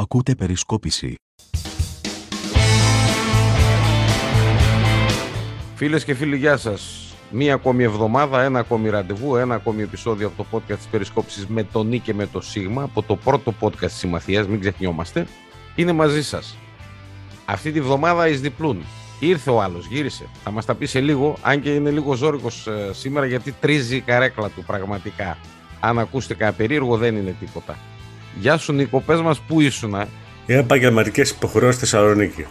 Ακούτε 0.00 0.34
περισκόπηση. 0.34 1.14
Φίλες 5.74 6.04
και 6.04 6.14
φίλοι, 6.14 6.36
γεια 6.36 6.56
σας. 6.56 7.12
Μία 7.30 7.54
ακόμη 7.54 7.82
εβδομάδα, 7.82 8.42
ένα 8.42 8.58
ακόμη 8.58 8.88
ραντεβού, 8.88 9.36
ένα 9.36 9.54
ακόμη 9.54 9.82
επεισόδιο 9.82 10.26
από 10.26 10.36
το 10.36 10.46
podcast 10.52 10.76
της 10.76 10.86
Περισκόψης 10.86 11.46
με 11.46 11.62
τον 11.62 11.86
Νί 11.86 11.98
και 11.98 12.14
με 12.14 12.26
το 12.26 12.40
Σίγμα, 12.40 12.82
από 12.82 13.02
το 13.02 13.16
πρώτο 13.16 13.54
podcast 13.60 13.86
της 13.86 13.96
Συμμαθίας, 13.96 14.46
μην 14.46 14.60
ξεχνιόμαστε, 14.60 15.26
είναι 15.74 15.92
μαζί 15.92 16.22
σας. 16.22 16.56
Αυτή 17.44 17.72
τη 17.72 17.80
βδομάδα 17.80 18.28
εις 18.28 18.40
διπλούν. 18.40 18.84
Ήρθε 19.20 19.50
ο 19.50 19.62
άλλος, 19.62 19.86
γύρισε. 19.86 20.28
Θα 20.44 20.50
μας 20.50 20.64
τα 20.64 20.74
πει 20.74 20.86
σε 20.86 21.00
λίγο, 21.00 21.36
αν 21.42 21.60
και 21.60 21.74
είναι 21.74 21.90
λίγο 21.90 22.14
ζώρικος 22.14 22.66
ε, 22.66 22.90
σήμερα 22.92 23.26
γιατί 23.26 23.52
τρίζει 23.52 23.96
η 23.96 24.00
καρέκλα 24.00 24.48
του 24.48 24.64
πραγματικά. 24.64 25.38
Αν 25.80 25.98
ακούσετε 25.98 26.54
περίεργο 26.56 26.96
δεν 26.96 27.16
είναι 27.16 27.36
τίποτα. 27.40 27.78
Γεια 28.40 28.56
σου 28.56 28.72
Νίκο, 28.72 29.00
πες 29.00 29.20
μας 29.20 29.40
πού 29.40 29.60
ήσουν. 29.60 29.94
Είναι 30.46 30.58
επαγγελματικές 30.58 31.30
υποχρεώσεις 31.30 31.74
στη 31.80 31.84
Θεσσαλονίκη. 31.84 32.46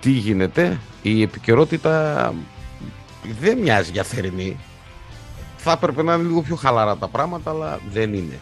Τι 0.00 0.10
γίνεται, 0.10 0.78
η 1.02 1.22
επικαιρότητα 1.22 2.34
δεν 3.40 3.58
μοιάζει 3.58 3.90
για 3.90 4.02
θερινή. 4.02 4.56
Θα 5.56 5.72
έπρεπε 5.72 6.02
να 6.02 6.14
είναι 6.14 6.22
λίγο 6.22 6.42
πιο 6.42 6.56
χαλαρά 6.56 6.96
τα 6.96 7.08
πράγματα, 7.08 7.50
αλλά 7.50 7.80
δεν 7.92 8.14
είναι. 8.14 8.40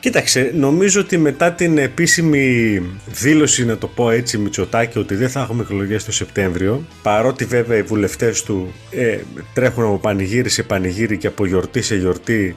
Κοίταξε, 0.00 0.52
νομίζω 0.54 1.00
ότι 1.00 1.18
μετά 1.18 1.52
την 1.52 1.78
επίσημη 1.78 2.80
δήλωση, 3.06 3.64
να 3.64 3.78
το 3.78 3.86
πω 3.86 4.10
έτσι, 4.10 4.38
Μητσοτάκη, 4.38 4.98
ότι 4.98 5.14
δεν 5.14 5.28
θα 5.28 5.40
έχουμε 5.40 5.62
εκλογές 5.62 6.04
το 6.04 6.12
Σεπτέμβριο, 6.12 6.84
παρότι 7.02 7.44
βέβαια 7.44 7.78
οι 7.78 7.82
βουλευτές 7.82 8.42
του 8.42 8.72
ε, 8.90 9.18
τρέχουν 9.54 9.84
από 9.84 9.98
πανηγύρι 9.98 10.48
σε 10.48 10.62
πανηγύρι 10.62 11.18
και 11.18 11.26
από 11.26 11.46
γιορτή 11.46 11.82
σε 11.82 11.96
γιορτή, 11.96 12.56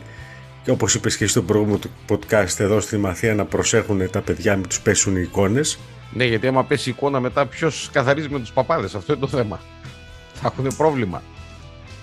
και 0.63 0.71
όπως 0.71 0.95
είπες 0.95 1.17
και 1.17 1.27
στο 1.27 1.41
προηγούμενο 1.41 1.77
του 1.77 1.89
podcast 2.09 2.59
εδώ 2.59 2.79
στη 2.79 2.97
Μαθία, 2.97 3.33
να 3.33 3.45
προσέχουν 3.45 4.09
τα 4.09 4.21
παιδιά, 4.21 4.55
μην 4.55 4.67
τους 4.67 4.81
πέσουν 4.81 5.15
οι 5.15 5.21
εικόνες. 5.21 5.79
Ναι, 6.13 6.25
γιατί 6.25 6.47
άμα 6.47 6.63
πέσει 6.63 6.89
η 6.89 6.93
εικόνα 6.97 7.19
μετά, 7.19 7.45
ποιος 7.45 7.89
καθαρίζει 7.93 8.29
με 8.29 8.39
τους 8.39 8.51
παπάδες; 8.51 8.95
Αυτό 8.95 9.13
είναι 9.13 9.21
το 9.21 9.27
θέμα. 9.27 9.59
Θα 10.33 10.53
έχουν 10.53 10.75
πρόβλημα. 10.77 11.21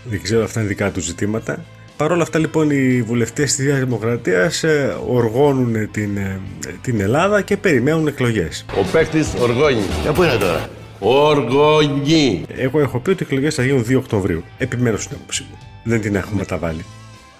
Δεν 0.05 0.23
ξέρω, 0.23 0.45
αυτά 0.45 0.61
είναι 0.61 0.69
δικά 0.69 0.91
τους 0.91 1.05
ζητήματα. 1.05 1.65
Παρ' 1.97 2.13
όλα 2.13 2.23
αυτά 2.23 2.39
λοιπόν 2.39 2.71
οι 2.71 3.03
βουλευτές 3.03 3.55
της 3.55 3.79
Δημοκρατίας 3.79 4.63
ε, 4.63 4.97
οργώνουν 5.07 5.91
την, 5.91 6.17
ε, 6.17 6.41
την 6.83 7.01
Ελλάδα 7.01 7.43
και 7.43 7.57
περιμένουν 7.57 8.07
εκλογές. 8.07 8.65
Ο 8.79 8.85
παίχτης 8.93 9.29
οργώνει. 9.41 9.83
Για 10.03 10.13
πού 10.13 10.23
είναι 10.23 10.37
τώρα; 10.37 10.69
Οργώνει. 10.99 12.45
Εγώ 12.57 12.81
έχω 12.81 12.99
πει 12.99 13.11
ότι 13.11 13.23
οι 13.23 13.27
εκλογές 13.29 13.55
θα 13.55 13.65
γίνουν 13.65 13.85
2 13.89 13.97
Οκτωβρίου. 13.97 14.45
Επιμένω 14.59 14.97
στην 14.97 15.17
άποψή 15.17 15.47
μου. 15.51 15.59
Δεν 15.85 16.01
την 16.01 16.15
έχουμε 16.15 16.39
μεταβάλει. 16.39 16.85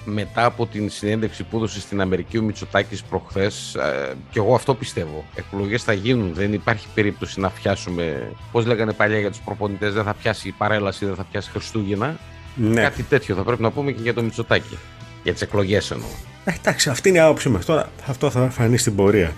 Μετά 0.05 0.45
από 0.45 0.67
την 0.67 0.91
συνέντευξη 0.91 1.43
που 1.43 1.57
έδωσε 1.57 1.81
στην 1.81 2.01
Αμερική 2.01 2.39
ο 2.39 2.43
Μητσοτάκης 2.43 3.03
προχθές, 3.03 3.75
ε, 3.75 4.15
και 4.31 4.39
εγώ 4.39 4.55
αυτό 4.55 4.75
πιστεύω. 4.75 5.25
Εκλογές 5.35 5.83
θα 5.83 5.93
γίνουν. 5.93 6.35
Δεν 6.35 6.53
υπάρχει 6.53 6.87
περίπτωση 6.95 7.41
να 7.41 7.49
πιάσουμε. 7.49 8.33
Πώς 8.53 8.67
λέγανε 8.67 8.93
παλιά 8.93 9.19
για 9.19 9.31
τους 9.31 9.41
προπονητές, 9.41 9.93
δεν 9.93 10.05
θα 10.05 10.15
πιάσει 10.15 10.49
η 10.49 10.55
παρέλαση, 10.59 11.05
δεν 11.05 11.15
θα 11.15 11.25
πιάσει 11.31 11.51
Χριστούγεννα. 11.51 12.19
Ναι. 12.55 12.81
Κάτι 12.81 13.03
τέτοιο 13.03 13.35
θα 13.35 13.43
πρέπει 13.43 13.63
να 13.63 13.71
πούμε 13.71 13.93
και 13.93 14.03
για 14.03 14.15
το 14.15 14.23
Μητσοτάκη. 14.23 14.79
Για 15.23 15.33
τις 15.33 15.43
εκλογές 15.43 15.91
εννοώ. 15.91 16.09
Ε, 16.45 16.53
εντάξει, 16.61 16.91
αυτή 16.91 17.09
είναι 17.09 17.19
η 17.19 17.21
άποψή 17.21 17.49
μας. 17.49 17.65
Τώρα 17.65 17.91
αυτό 18.07 18.31
θα 18.31 18.51
φανεί 18.51 18.77
στην 18.77 18.95
πορεία. 18.95 19.33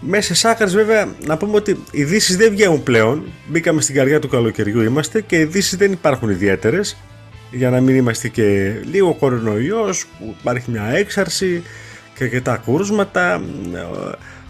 Μέσα 0.00 0.34
σε 0.34 0.48
άκρε, 0.48 0.66
βέβαια, 0.66 1.14
να 1.26 1.36
πούμε 1.36 1.56
ότι 1.56 1.70
οι 1.70 2.00
ειδήσει 2.00 2.36
δεν 2.36 2.50
βγαίνουν 2.50 2.82
πλέον. 2.82 3.24
Μπήκαμε 3.46 3.80
στην 3.80 3.94
καρδιά 3.94 4.18
του 4.18 4.28
καλοκαιριού 4.28 4.82
είμαστε 4.82 5.20
και 5.20 5.36
οι 5.36 5.40
ειδήσει 5.40 5.76
δεν 5.76 5.92
υπάρχουν 5.92 6.28
ιδιαίτερες. 6.28 6.96
Για 7.52 7.70
να 7.70 7.80
μην 7.80 7.96
είμαστε 7.96 8.28
και 8.28 8.74
λίγο 8.90 9.14
κορονοϊός, 9.14 10.06
που 10.18 10.34
υπάρχει 10.40 10.70
μια 10.70 10.84
έξαρση 10.84 11.62
και 12.14 12.24
αρκετά 12.24 12.56
κούρσματα. 12.56 13.42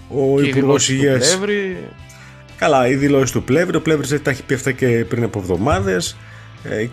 Ο 0.08 0.40
Υπουργός 0.42 0.88
Υγεία. 0.88 1.20
Καλά, 2.56 2.88
οι 2.88 2.94
δηλώσεις 2.94 3.30
του 3.30 3.42
Πλεύρη. 3.42 3.76
Ο 3.76 3.80
Πλεύρης 3.80 4.08
δεν 4.08 4.22
τα 4.22 4.30
έχει 4.30 4.42
πει 4.42 4.54
αυτά 4.54 4.72
και 4.72 5.04
πριν 5.08 5.24
από 5.24 5.38
εβδομάδες 5.38 6.16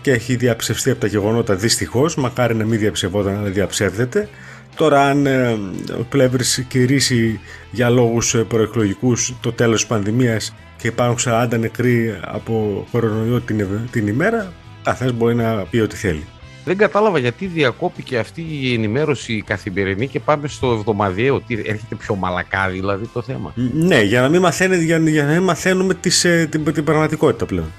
και 0.00 0.10
έχει 0.10 0.36
διαψευστεί 0.36 0.90
από 0.90 1.00
τα 1.00 1.06
γεγονότα 1.06 1.54
δυστυχώς. 1.54 2.14
Μακάρι 2.14 2.54
να 2.54 2.64
μην 2.64 2.78
διαψευόταν, 2.78 3.36
αλλά 3.36 3.48
διαψεύδεται. 3.48 4.28
Τώρα, 4.76 5.06
αν 5.06 5.26
ε, 5.26 5.58
ο 5.98 6.06
Πλεύρης 6.08 6.64
κηρύσει 6.68 7.40
για 7.70 7.90
λόγους 7.90 8.36
προεκλογικούς 8.48 9.34
το 9.40 9.52
τέλος 9.52 9.80
της 9.80 9.88
πανδημίας 9.88 10.54
και 10.76 10.86
υπάρχουν 10.86 11.32
40 11.32 11.58
νεκροί 11.58 12.18
από 12.20 12.86
κορονοϊό 12.90 13.40
την, 13.40 13.66
την 13.90 14.06
ημέρα, 14.06 14.52
καθένα 14.82 15.12
μπορεί 15.12 15.34
να 15.34 15.64
πει 15.70 15.78
ό,τι 15.78 15.96
θέλει. 15.96 16.24
Δεν 16.64 16.76
κατάλαβα 16.76 17.18
γιατί 17.18 17.46
διακόπηκε 17.46 18.18
αυτή 18.18 18.46
η 18.60 18.74
ενημέρωση 18.74 19.42
καθημερινή 19.46 20.06
και 20.08 20.20
πάμε 20.20 20.48
στο 20.48 20.72
εβδομαδιαίο. 20.72 21.34
Ότι 21.34 21.54
έρχεται 21.66 21.94
πιο 21.94 22.14
μαλακά 22.14 22.68
δηλαδή 22.68 23.06
το 23.06 23.22
θέμα. 23.22 23.52
Ναι, 23.72 24.02
για 24.02 24.20
να 24.20 24.28
μην, 24.28 24.40
μαθαίνε, 24.40 24.76
για, 24.76 24.98
για 24.98 25.24
να 25.24 25.32
μην 25.32 25.42
μαθαίνουμε 25.42 25.94
τις, 25.94 26.24
ε, 26.24 26.46
την, 26.50 26.72
την 26.72 26.84
πραγματικότητα 26.84 27.46
πλέον. 27.46 27.72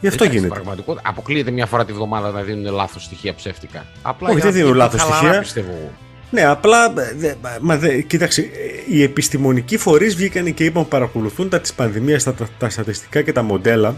Γι' 0.00 0.06
αυτό 0.06 0.24
Εντάξει, 0.24 0.40
γίνεται. 0.40 0.54
Πραγματικότητα. 0.60 1.08
Αποκλείεται 1.08 1.50
μια 1.50 1.66
φορά 1.66 1.84
τη 1.84 1.92
βδομάδα 1.92 2.30
να 2.30 2.42
δίνουν 2.42 2.74
λάθος 2.74 3.04
στοιχεία 3.04 3.34
ψεύτικα. 3.34 3.84
Απλά 4.02 4.28
Όχι, 4.28 4.40
για 4.40 4.50
δεν 4.50 4.52
να 4.52 4.56
δίνουν 4.58 4.74
είναι 4.74 4.84
λάθος 4.84 5.02
χαλαρά, 5.02 5.18
στοιχεία. 5.22 5.40
Πιστεύω. 5.40 5.70
εγώ. 5.70 5.90
Ναι, 6.30 6.44
απλά. 6.44 6.84
ε, 6.84 7.14
Δε, 7.16 7.34
μα 7.60 7.76
δε, 7.76 8.00
κοίταξε, 8.00 8.40
ε, 8.40 8.46
οι 8.88 9.02
επιστημονικοί 9.02 9.76
φορείς 9.76 10.16
βγήκαν 10.16 10.54
και 10.54 10.64
είπαν 10.64 10.88
παρακολουθούν 10.88 11.48
τα 11.48 11.60
της 11.60 11.72
πανδημίας, 11.72 12.22
τα, 12.24 12.34
τα, 12.34 12.48
τα 12.58 12.68
στατιστικά 12.70 13.22
και 13.22 13.32
τα 13.32 13.42
μοντέλα. 13.42 13.96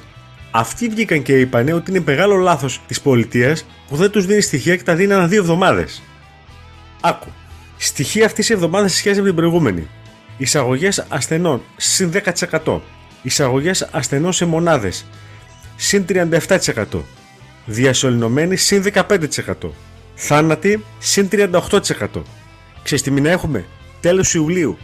Αυτοί 0.54 0.88
βγήκαν 0.88 1.22
και 1.22 1.40
είπαν 1.40 1.68
ότι 1.68 1.90
είναι 1.90 2.02
μεγάλο 2.06 2.36
λάθος 2.36 2.80
της 2.86 3.00
πολιτείας 3.00 3.66
που 3.88 3.96
δεν 3.96 4.10
τους 4.10 4.26
δίνει 4.26 4.40
στοιχεία 4.40 4.76
και 4.76 4.82
τα 4.82 4.94
δίνει 4.94 5.12
ανά 5.12 5.26
δύο 5.26 5.40
εβδομάδες. 5.40 6.02
Άκου. 7.00 7.28
Στοιχεία 7.76 8.24
αυτής 8.26 8.46
της 8.46 8.54
εβδομάδας 8.54 8.90
σε 8.90 8.96
σχέση 8.96 9.20
με 9.20 9.26
την 9.26 9.34
προηγούμενη. 9.34 9.88
Εισαγωγές 10.36 11.04
ασθενών 11.08 11.62
συν 11.76 12.10
10%. 12.10 12.80
Εισαγωγές 13.22 13.88
ασθενών 13.90 14.32
σε 14.32 14.44
μονάδες 14.44 15.06
συν 15.76 16.04
37%. 16.06 17.04
Διασωληνωμένοι 17.66 18.56
συν 18.56 18.82
15%. 18.82 19.72
Θάνατοι 20.14 20.84
συν 20.98 21.28
38%. 21.28 22.22
Ξέρεις 22.82 23.02
τι 23.02 23.10
μήνα 23.10 23.30
έχουμε; 23.30 23.64
Τέλος 24.00 24.34
Ιουλίου. 24.34 24.78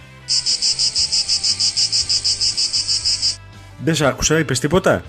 Δεν 3.84 3.94
σ' 3.94 4.00
άκουσα, 4.00 4.38
είπες 4.38 4.60
τίποτα; 4.60 5.04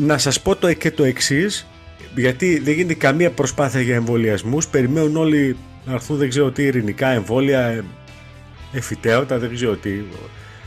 Να 0.00 0.18
σας 0.18 0.40
πω 0.40 0.56
το 0.56 0.72
και 0.72 0.90
το 0.90 1.04
εξής, 1.04 1.66
γιατί 2.14 2.58
δεν 2.58 2.74
γίνεται 2.74 2.94
καμία 2.94 3.30
προσπάθεια 3.30 3.80
για 3.80 3.94
εμβολιασμούς. 3.94 4.68
Περιμένουν 4.68 5.16
όλοι 5.16 5.56
να 5.84 5.92
έρθουν 5.92 6.16
δεν 6.16 6.28
ξέρω 6.28 6.50
τι 6.50 6.62
ειρηνικά 6.62 7.08
εμβόλια, 7.08 7.60
ε, 7.60 7.84
εφητέωτα, 8.72 9.38
δεν 9.38 9.54
ξέρω 9.54 9.76
τι, 9.76 9.90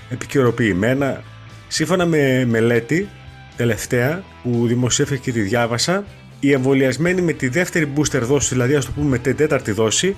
επικαιροποιημένα. 0.10 1.24
Σύμφωνα 1.68 2.06
με 2.06 2.46
μελέτη 2.46 3.10
τελευταία 3.56 4.24
που 4.44 4.68
δημοσιεύθηκε 4.68 5.22
και 5.22 5.32
τη 5.32 5.42
διάβασα, 5.42 6.04
οι 6.40 6.52
εμβολιασμένοι 6.52 7.22
με 7.22 7.32
τη 7.34 7.48
δεύτερη 7.48 7.94
booster 7.96 8.22
δόση, 8.22 8.50
δηλαδή 8.54 8.76
ας 8.76 8.86
το 8.86 8.92
πούμε 8.92 9.10
με 9.10 9.18
την 9.18 9.36
τέταρτη 9.36 9.72
δόση, 9.72 10.16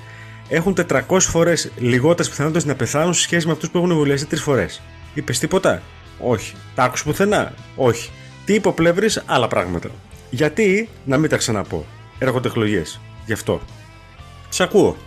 έχουν 0.49 0.75
400 0.89 1.01
φορές 1.19 1.71
λιγότερες 1.77 2.29
πιθανότητες 2.29 2.65
να 2.65 2.75
πεθάνουν 2.75 3.13
σε 3.13 3.21
σχέση 3.21 3.45
με 3.45 3.51
αυτούς 3.51 3.69
που 3.69 3.77
έχουν 3.77 3.91
εμβολιαστεί 3.91 4.25
τρεις 4.27 4.41
φορές. 4.41 4.81
Είπες 5.13 5.39
τίποτα; 5.39 5.81
Όχι. 6.19 6.53
Τα 6.75 6.83
άκουσες 6.83 7.05
πουθενά; 7.05 7.53
Όχι. 7.75 8.11
Τι 8.45 8.53
είπε 8.53 8.67
ο 8.67 8.73
Πλεύρη; 8.73 9.09
Άλλα 9.25 9.47
πράγματα. 9.47 9.89
Γιατί, 10.29 10.89
να 11.05 11.17
μην 11.17 11.29
τα 11.29 11.37
ξαναπώ. 11.37 11.85
Έρχονται 12.19 12.47
εκλογές. 12.47 12.99
Γι' 13.25 13.33
αυτό. 13.33 13.61
Σ' 14.49 14.61
ακούω. 14.61 14.97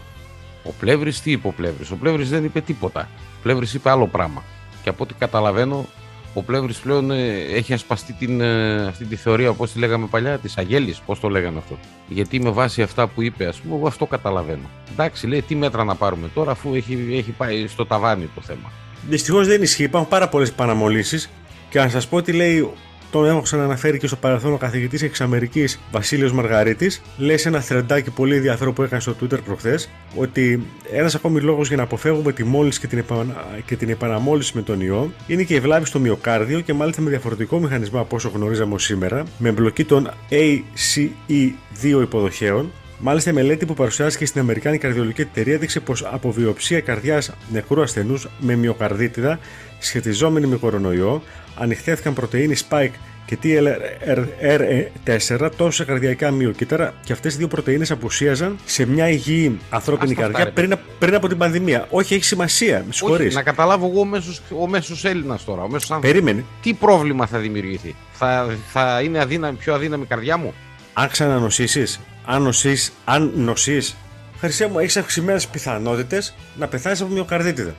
Ο 0.64 0.70
Πλεύρης 0.80 1.20
τι 1.20 1.30
είπε 1.30 1.46
ο 1.46 1.52
Πλεύρης; 1.52 1.90
Ο 1.90 1.96
Πλεύρης 1.96 2.30
δεν 2.30 2.44
είπε 2.44 2.60
τίποτα. 2.60 3.08
Ο 3.24 3.38
Πλεύρης 3.42 3.74
είπε 3.74 3.90
άλλο 3.90 4.06
πράγμα. 4.06 4.42
Και 4.82 4.88
από 4.88 5.04
ό,τι 5.04 5.14
καταλαβαίνω, 5.14 5.86
ο 6.34 6.42
Πλεύρης 6.42 6.78
πλέον 6.78 7.10
ε, 7.10 7.38
έχει 7.38 7.72
ασπαστεί 7.72 8.12
την, 8.12 8.40
ε, 8.40 8.86
αυτή 8.86 9.04
τη 9.04 9.16
θεωρία, 9.16 9.50
όπως 9.50 9.72
τη 9.72 9.78
λέγαμε 9.78 10.06
παλιά, 10.06 10.38
της 10.38 10.58
Αγέλη. 10.58 10.96
Πώς 11.06 11.20
το 11.20 11.28
λέγανε 11.28 11.58
αυτό; 11.58 11.78
Γιατί 12.08 12.40
με 12.40 12.50
βάση 12.50 12.82
αυτά 12.82 13.06
που 13.06 13.22
είπε, 13.22 13.46
ας 13.46 13.56
πούμε, 13.60 13.76
εγώ 13.76 13.86
αυτό 13.86 14.06
καταλαβαίνω. 14.06 14.70
Εντάξει, 14.92 15.26
λέει, 15.26 15.42
τι 15.42 15.54
μέτρα 15.54 15.84
να 15.84 15.94
πάρουμε 15.94 16.28
τώρα, 16.34 16.50
αφού 16.50 16.74
έχει, 16.74 17.08
έχει 17.12 17.30
πάει 17.30 17.66
στο 17.66 17.86
ταβάνι 17.86 18.30
το 18.34 18.40
θέμα. 18.40 18.72
Δυστυχώς 19.08 19.46
δεν 19.46 19.62
ισχύει. 19.62 19.82
Υπάρχουν 19.82 20.10
πάρα 20.10 20.28
πολλές 20.28 20.52
παραμολύσεις 20.52 21.30
και 21.70 21.78
να 21.78 21.88
σας 21.88 22.08
πω 22.08 22.16
ότι 22.16 22.32
λέει, 22.32 22.70
τον 23.16 23.26
έχω 23.26 23.40
ξαναναφέρει 23.40 23.98
και 23.98 24.06
στο 24.06 24.16
παρελθόν 24.16 24.52
ο 24.52 24.56
καθηγητής 24.56 25.02
εξ 25.02 25.20
Αμερικής 25.20 25.80
Βασίλειος 25.90 26.32
Μαργαρίτης, 26.32 27.02
λέει 27.16 27.36
σε 27.36 27.48
ένα 27.48 27.60
θρεντάκι 27.60 28.10
πολύ 28.10 28.34
ενδιαφέρον 28.34 28.74
που 28.74 28.82
έκανε 28.82 29.00
στο 29.00 29.14
Twitter 29.20 29.38
προχθές, 29.44 29.90
ότι 30.14 30.66
ένας 30.92 31.14
ακόμη 31.14 31.40
λόγος 31.40 31.68
για 31.68 31.76
να 31.76 31.82
αποφεύγουμε 31.82 32.32
τη 32.32 32.44
μόλυνση 32.44 32.80
και 32.80 32.86
την, 32.86 32.98
επανα... 32.98 33.44
και 33.66 33.76
την 33.76 33.88
επαναμόλυνση 33.88 34.52
με 34.54 34.62
τον 34.62 34.80
ιό 34.80 35.12
είναι 35.26 35.42
και 35.42 35.54
η 35.54 35.60
βλάβη 35.60 35.86
στο 35.86 35.98
μυοκάρδιο 35.98 36.60
και 36.60 36.72
μάλιστα 36.72 37.02
με 37.02 37.10
διαφορετικό 37.10 37.58
μηχανισμό 37.58 38.00
από 38.00 38.16
όσο 38.16 38.30
γνωρίζαμε 38.34 38.74
ως 38.74 38.82
σήμερα, 38.82 39.24
με 39.38 39.48
εμπλοκή 39.48 39.84
των 39.84 40.10
ACE2 40.30 42.02
υποδοχέων, 42.02 42.72
Μάλιστα, 42.98 43.30
η 43.30 43.32
μελέτη 43.32 43.66
που 43.66 43.74
παρουσιάστηκε 43.74 44.26
στην 44.26 44.40
Αμερικάνικη 44.40 44.82
Καρδιολογική 44.82 45.20
Εταιρεία 45.20 45.54
έδειξε 45.54 45.80
πως 45.80 46.04
από 46.04 46.32
βιοψία 46.32 46.80
καρδιάς 46.80 47.30
νεκρού 47.52 47.82
ασθενούς 47.82 48.28
με 48.38 48.56
μυοκαρδίτιδα 48.56 49.38
σχετιζόμενη 49.78 50.46
με 50.46 50.56
κορονοϊό 50.56 51.22
ανοιχτέθηκαν 51.58 52.14
πρωτενη 52.14 52.56
spike 52.68 52.90
και 53.26 53.38
TLR4 53.42 55.50
τόσο 55.56 55.70
σε 55.70 55.84
καρδιακά 55.84 56.30
μειοκύτταρα 56.30 56.94
και 57.04 57.12
αυτές 57.12 57.34
οι 57.34 57.36
δύο 57.36 57.48
πρωτενε 57.48 57.86
απουσίαζαν 57.90 58.58
σε 58.64 58.86
μια 58.86 59.08
υγιή 59.08 59.58
ανθρώπινη 59.70 60.10
Ας 60.10 60.16
το 60.16 60.22
καρδιά 60.22 60.40
φτάρει, 60.40 60.68
πριν, 60.68 60.78
πριν 60.98 61.14
από 61.14 61.28
την 61.28 61.38
πανδημία. 61.38 61.86
Όχι, 61.90 62.14
έχει 62.14 62.24
σημασία. 62.24 62.82
Με 62.86 62.92
συγχωρείς. 62.92 63.26
Όχι, 63.26 63.34
να 63.34 63.42
καταλάβω 63.42 63.86
εγώ 63.86 64.00
ο 64.00 64.04
μέσος, 64.04 64.42
ο 64.60 64.68
μέσος 64.68 65.04
Έλληνας 65.04 65.44
τώρα, 65.44 65.62
ο 65.62 65.68
μέσος 65.68 65.90
άνθρωπος. 65.90 66.20
Περίμενε. 66.20 66.44
Τι 66.62 66.74
πρόβλημα 66.74 67.26
θα 67.26 67.38
δημιουργηθεί; 67.38 67.94
Θα, 68.12 68.56
θα 68.72 69.00
είναι 69.02 69.20
αδύναμη, 69.20 69.56
πιο 69.56 69.74
αδύναμη 69.74 70.02
η 70.02 70.06
καρδιά 70.06 70.36
μου; 70.36 70.54
Αν 70.92 71.08
ξανανοσήσεις, 71.08 72.00
αν 72.26 72.42
νοσείς, 72.42 72.92
αν 73.04 73.32
νοσείς, 73.34 73.96
Χρυσέ 74.38 74.68
μου, 74.68 74.78
έχεις 74.78 74.96
αυξημένες 74.96 75.46
πιθανότητες 75.46 76.34
να 76.56 76.66
πεθάνεις 76.66 77.00
από 77.00 77.12
μυοκαρδίτιδα. 77.12 77.74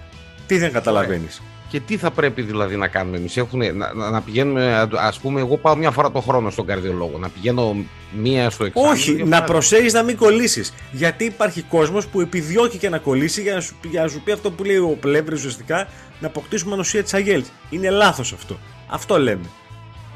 Τι 0.48 0.58
δεν 0.58 0.72
καταλαβαίνεις. 0.72 1.42
Και 1.70 1.80
τι 1.80 1.98
θα 1.98 2.12
πρέπει 2.12 2.42
δηλαδή 2.42 2.76
να 2.76 2.88
κάνουμε 2.88 3.18
εμείς, 3.18 3.36
να, 3.52 3.94
να, 3.94 4.10
να 4.10 4.22
πηγαίνουμε, 4.22 4.88
ας 4.92 5.20
πούμε, 5.20 5.40
εγώ 5.40 5.58
πάω 5.58 5.76
μια 5.76 5.92
φορά 5.92 6.12
το 6.12 6.22
χρόνο 6.22 6.50
στον 6.50 6.66
καρδιολόγο, 6.66 7.18
να 7.18 7.30
πηγαίνω 7.30 7.76
μία 8.12 8.50
στο 8.50 8.66
εξάμεινο. 8.66 8.94
Όχι, 8.94 9.14
δύο 9.14 9.26
να 9.26 9.36
φορές. 9.36 9.52
προσέχεις 9.52 9.94
να 9.94 10.04
μην 10.04 10.18
κολλήσεις. 10.18 10.74
Γιατί 10.92 11.26
υπάρχει 11.26 11.62
κόσμος 11.62 12.08
που 12.08 12.22
επιδιώκει 12.22 12.78
και 12.78 12.90
να 12.90 12.98
κολλήσει 12.98 13.42
για 13.42 13.54
να 13.54 13.62
σου, 13.62 13.76
για 13.84 14.02
να 14.02 14.08
σου 14.08 14.22
πει 14.24 14.32
αυτό 14.32 14.52
που 14.52 14.64
λέει 14.64 14.78
ο 14.78 14.98
πλεύρης 15.00 15.40
ουσιαστικά 15.40 15.88
να 16.20 16.28
αποκτήσουμε 16.28 16.74
ανοσία 16.74 17.04
της 17.04 17.14
αγέλη. 17.14 17.46
Είναι 17.70 17.90
λάθος 17.90 18.34
αυτό. 18.34 18.60
Αυτό 18.88 19.20
λέμε. 19.20 19.46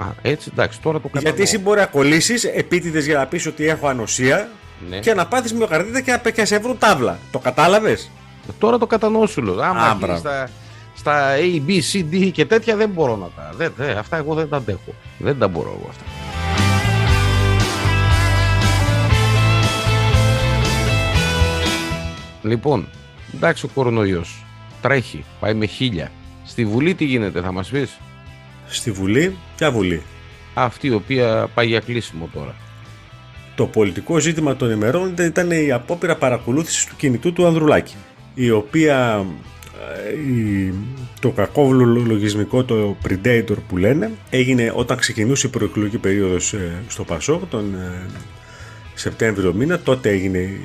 Α, 0.02 0.06
έτσι, 0.22 0.50
εντάξει, 0.54 0.82
τώρα 0.82 1.00
το 1.00 1.08
κατανοώ. 1.08 1.22
Γιατί 1.30 1.42
εσύ 1.42 1.58
μπορεί 1.64 1.80
να 1.80 1.86
κολλήσεις 1.86 2.44
επίτηδες 2.44 3.06
για 3.06 3.18
να 3.18 3.26
πεις 3.26 3.46
ότι 3.46 3.68
έχω 3.68 3.88
ανοσία 3.88 4.50
Ναι. 4.90 5.00
και 5.00 5.14
να 5.14 5.28
πάθεις 5.28 5.54
μυοκαρδίτα 5.54 6.02
και 6.02 6.12
να, 6.12 6.18
και 6.32 6.42
να 6.42 6.46
σε 6.46 6.60
βρουν 6.60 6.78
τάβλα. 6.78 7.20
Το 7.32 7.40
κατάλαβες; 7.40 8.12
Τώρα 8.60 8.78
το 8.78 8.88
κατανοώ 8.88 9.28
σου 9.28 9.42
λέω. 9.42 9.62
Άμα 9.62 9.80
Α, 9.82 9.84
αρχίσει 9.84 10.00
μπράβο. 10.06 10.20
στα, 10.20 10.50
στα 10.96 11.36
A, 11.36 11.70
B, 11.70 11.72
C, 11.72 12.06
D 12.14 12.32
και 12.32 12.46
τέτοια 12.46 12.76
δεν 12.76 12.90
μπορώ 12.90 13.16
να 13.16 13.28
τα. 13.36 13.52
Δεν, 13.58 13.74
δεν, 13.78 13.98
αυτά 13.98 14.18
εγώ 14.18 14.34
δεν 14.34 14.50
τα 14.50 14.58
αντέχω. 14.58 14.94
Δεν 15.18 15.40
τα 15.40 15.48
μπορώ 15.48 15.70
εγώ 15.80 15.86
αυτά. 15.90 16.04
Λοιπόν, 22.42 22.88
εντάξει 23.36 23.66
ο 23.66 23.70
κορονοϊός. 23.74 24.46
Τρέχει, 24.82 25.24
πάει 25.40 25.54
με 25.54 25.66
χίλια. 25.66 26.12
Στη 26.46 26.66
Βουλή 26.66 26.96
τι 26.96 27.06
γίνεται, 27.06 27.42
θα 27.42 27.52
μας 27.52 27.70
πεις; 27.70 27.98
Στη 28.72 28.92
Βουλή, 28.92 29.36
ποια 29.58 29.72
Βουλή; 29.72 30.02
Αυτή 30.54 30.88
η 30.88 30.92
οποία 30.94 31.48
πάει 31.54 31.68
για 31.68 31.80
κλείσιμο 31.80 32.30
τώρα. 32.34 32.56
Το 33.56 33.66
πολιτικό 33.66 34.20
ζήτημα 34.20 34.56
των 34.56 34.72
ημερών 34.72 35.08
ήταν- 35.10 35.26
ήταν 35.26 35.52
η 35.52 35.72
απόπειρα 35.72 36.16
παρακολούθησης 36.16 36.86
του 36.86 36.96
κινητού 36.98 37.34
του 37.34 37.46
Ανδρουλάκη 37.46 37.96
η 38.34 38.52
οποία 38.52 39.26
ε, 40.06 40.14
η- 40.32 40.74
το 41.20 41.30
κακόβουλο 41.30 41.86
λογισμικό 42.06 42.64
το 42.64 42.98
Predator 43.08 43.56
που 43.68 43.78
λένε 43.78 44.12
έγινε 44.30 44.72
όταν 44.76 44.98
ξεκινούσε 44.98 45.48
η 45.48 45.50
προεκλογική 45.50 45.98
περίοδος 45.98 46.54
ε, 46.54 46.72
στο 46.88 47.04
Πασόκ 47.04 47.46
τον 47.50 47.74
ε, 47.74 48.06
Σεπτέμβριο 48.94 49.54
μήνα 49.54 49.80
τότε 49.80 50.10
έγινε 50.10 50.38
η 50.38 50.62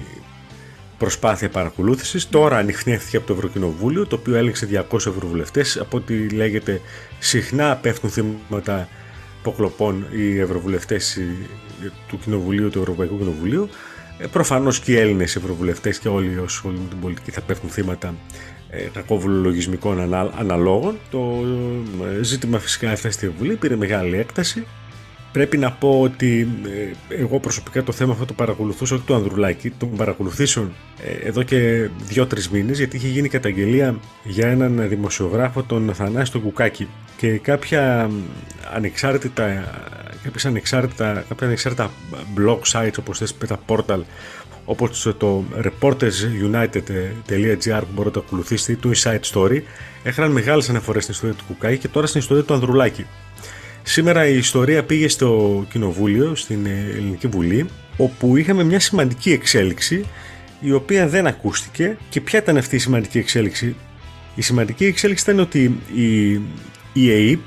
προσπάθεια 0.99 1.49
παρακολούθησης 1.49 2.29
τώρα 2.29 2.57
ανοιχνεύτηκε 2.57 3.17
από 3.17 3.27
το 3.27 3.33
Ευρωκοινοβούλιο 3.33 4.07
το 4.07 4.17
οποίο 4.17 4.35
έλεγξε 4.37 4.67
200 4.91 5.07
ευρωβουλευτές 5.07 5.77
από 5.81 5.97
ό,τι 5.97 6.29
λέγεται 6.29 6.81
συχνά 7.19 7.77
πέφτουν 7.77 8.11
θύματα 8.11 8.89
υποκλοπών 9.41 10.07
οι 10.13 10.39
ευρωβουλευτές 10.39 11.17
οι- 11.17 11.49
του 12.09 12.19
Κοινοβουλίου, 12.19 12.71
του 12.71 12.79
Ευρωπαϊκού 12.79 13.19
Κοινοβουλίου. 13.19 13.69
Ε, 14.19 14.27
Προφανώς 14.27 14.81
και 14.81 14.93
οι 14.93 14.97
Έλληνες 14.99 15.37
ευρωβουλευτές 15.37 15.99
και 15.99 16.09
όλοι 16.09 16.29
όσοι 16.29 16.41
ασχολούνται 16.45 16.83
με 16.83 16.89
την 16.89 17.01
πολιτική 17.01 17.31
θα 17.31 17.41
πέφτουν 17.41 17.71
θύματα 17.71 18.15
ε, 18.71 18.83
κακόβουλων 18.93 19.43
λογισμικών 19.43 20.01
ανά, 20.01 20.31
αναλόγων. 20.39 20.99
Το 21.11 21.45
ε, 22.19 22.23
ζήτημα 22.23 22.59
φυσικά 22.59 22.91
έφτασε 22.91 23.11
στη 23.15 23.29
Βουλή, 23.29 23.57
πήρε 23.57 23.77
μεγάλη 23.77 24.17
έκταση. 24.19 24.67
Πρέπει 25.37 25.59
να 25.59 25.73
πω 25.73 26.01
ότι 26.01 26.49
ε, 27.09 27.15
εγώ 27.21 27.41
προσωπικά 27.41 27.83
το 27.83 27.93
θέμα 27.93 28.13
αυτό 28.13 28.25
το 28.25 28.33
παρακολουθούσα, 28.33 28.95
όχι 28.95 29.05
του 29.05 29.15
Ανδρουλάκη, 29.15 29.71
τον 29.71 29.97
παρακολουθήσω 29.97 30.71
ε, 31.03 31.11
εδώ 31.29 31.43
και 31.43 31.89
δύο-τρει 32.07 32.43
μήνες, 32.53 32.79
γιατί 32.79 32.97
είχε 32.97 33.09
γίνει 33.09 33.29
καταγγελία 33.29 33.99
για 34.25 34.49
έναν 34.49 34.89
δημοσιογράφο, 34.89 35.63
τον 35.63 35.95
Θανάση 35.95 36.33
τον 36.33 36.43
Κουκάκη. 36.43 36.89
Και 37.17 37.29
κάποια 37.29 38.11
ανεξάρτητα, 38.75 39.45
κάποιες 40.23 40.47
ανεξάρτητα, 40.47 41.25
κάποια 41.29 41.47
ανεξάρτητα 41.47 41.91
blog 42.37 42.59
sites, 42.73 42.95
όπως 42.99 43.19
θες, 43.19 43.37
τα 43.47 43.59
portal, 43.67 44.01
όπως 44.65 45.15
το 45.19 45.45
reportersunited.gr 45.63 47.81
που 47.81 47.93
μπορείτε 47.95 48.05
να 48.05 48.11
το 48.11 48.23
ακολουθήσετε 48.27 48.73
ή 48.73 48.77
το 48.77 48.91
Inside 48.95 49.21
Story, 49.33 49.63
έχαναν 50.03 50.31
μεγάλες 50.31 50.69
αναφορές 50.69 51.03
στην 51.03 51.15
ιστορία 51.15 51.37
του 51.37 51.45
Κουκάκη 51.47 51.79
και 51.79 51.89
τώρα 51.89 52.07
στην 52.07 52.21
ιστορία 52.21 52.43
του 52.43 52.55
Ανδρουλάκη. 52.55 53.07
Σήμερα 53.89 54.27
η 54.27 54.37
ιστορία 54.37 54.85
πήγε 54.85 55.09
στο 55.09 55.65
Κοινοβούλιο, 55.73 56.35
στην 56.35 56.67
ε, 56.67 56.91
Ελληνική 56.97 57.27
Βουλή, 57.27 57.67
όπου 57.97 58.37
είχαμε 58.37 58.65
μια 58.65 58.81
σημαντική 58.81 59.33
εξέλιξη 59.33 60.05
η 60.61 60.73
οποία 60.73 61.09
δεν 61.09 61.27
ακούστηκε. 61.27 61.97
Και 62.09 62.21
ποια 62.21 62.39
ήταν 62.39 62.57
αυτή 62.57 62.77
η 62.77 62.79
σημαντική 62.79 63.19
εξέλιξη; 63.19 63.77
Η 64.35 64.43
σημαντική 64.43 64.85
εξέλιξη 64.85 65.25
ήταν 65.31 65.41
ότι 65.41 65.81
η, 65.95 66.33
η 66.93 67.11
ΕΕΠ 67.31 67.41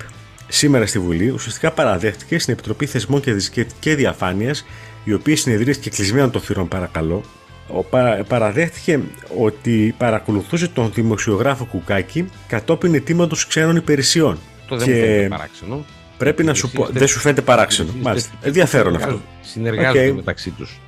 σήμερα 0.47 0.85
στη 0.85 0.99
Βουλή 0.99 1.29
ουσιαστικά 1.29 1.71
παραδέχτηκε 1.71 2.39
στην 2.39 2.53
Επιτροπή 2.53 2.85
Θεσμών 2.85 3.21
και, 3.21 3.33
Δυσ- 3.33 3.65
και 3.79 3.95
Διαφάνειας, 3.95 4.65
η 5.03 5.13
οποία 5.13 5.35
συνεδρίασε 5.35 5.79
και 5.79 5.89
κλεισμένων 5.89 6.31
των 6.31 6.41
θυρών 6.41 6.67
παρακαλώ, 6.67 7.23
ο, 7.67 7.83
πα- 7.83 8.25
παραδέχτηκε 8.27 8.99
ότι 9.37 9.95
παρακολουθούσε 9.97 10.67
τον 10.67 10.91
δημοσιογράφο 10.93 11.65
Κουκάκη 11.65 12.25
κατόπιν 12.47 12.93
αιτήματο 12.93 13.35
ξένων 13.47 13.75
υπηρεσιών. 13.75 14.39
Το 14.67 14.77
δεν 14.77 14.87
Και 14.87 14.93
μου 14.93 14.99
φαίνεται 14.99 15.27
παράξενο. 15.27 15.85
Πρέπει 16.19 16.43
να 16.43 16.53
σου 16.53 16.61
πω. 16.71 16.71
Υπηρεσίες 16.73 16.99
Δεν 16.99 17.07
σου 17.07 17.19
φαίνεται 17.19 17.41
παράξενο. 17.41 17.87
υπηρεσίες 17.87 18.05
Μάλιστα. 18.07 18.29
τέτοιες 18.31 18.47
Ενδιαφέρον 18.47 18.95
αυτό. 18.95 19.21
συνεργάζονται- 19.41 19.47
Συνεργάζονται 19.81 20.09
Οκ. 20.09 20.15
μεταξύ 20.15 20.49
τους. 20.49 20.79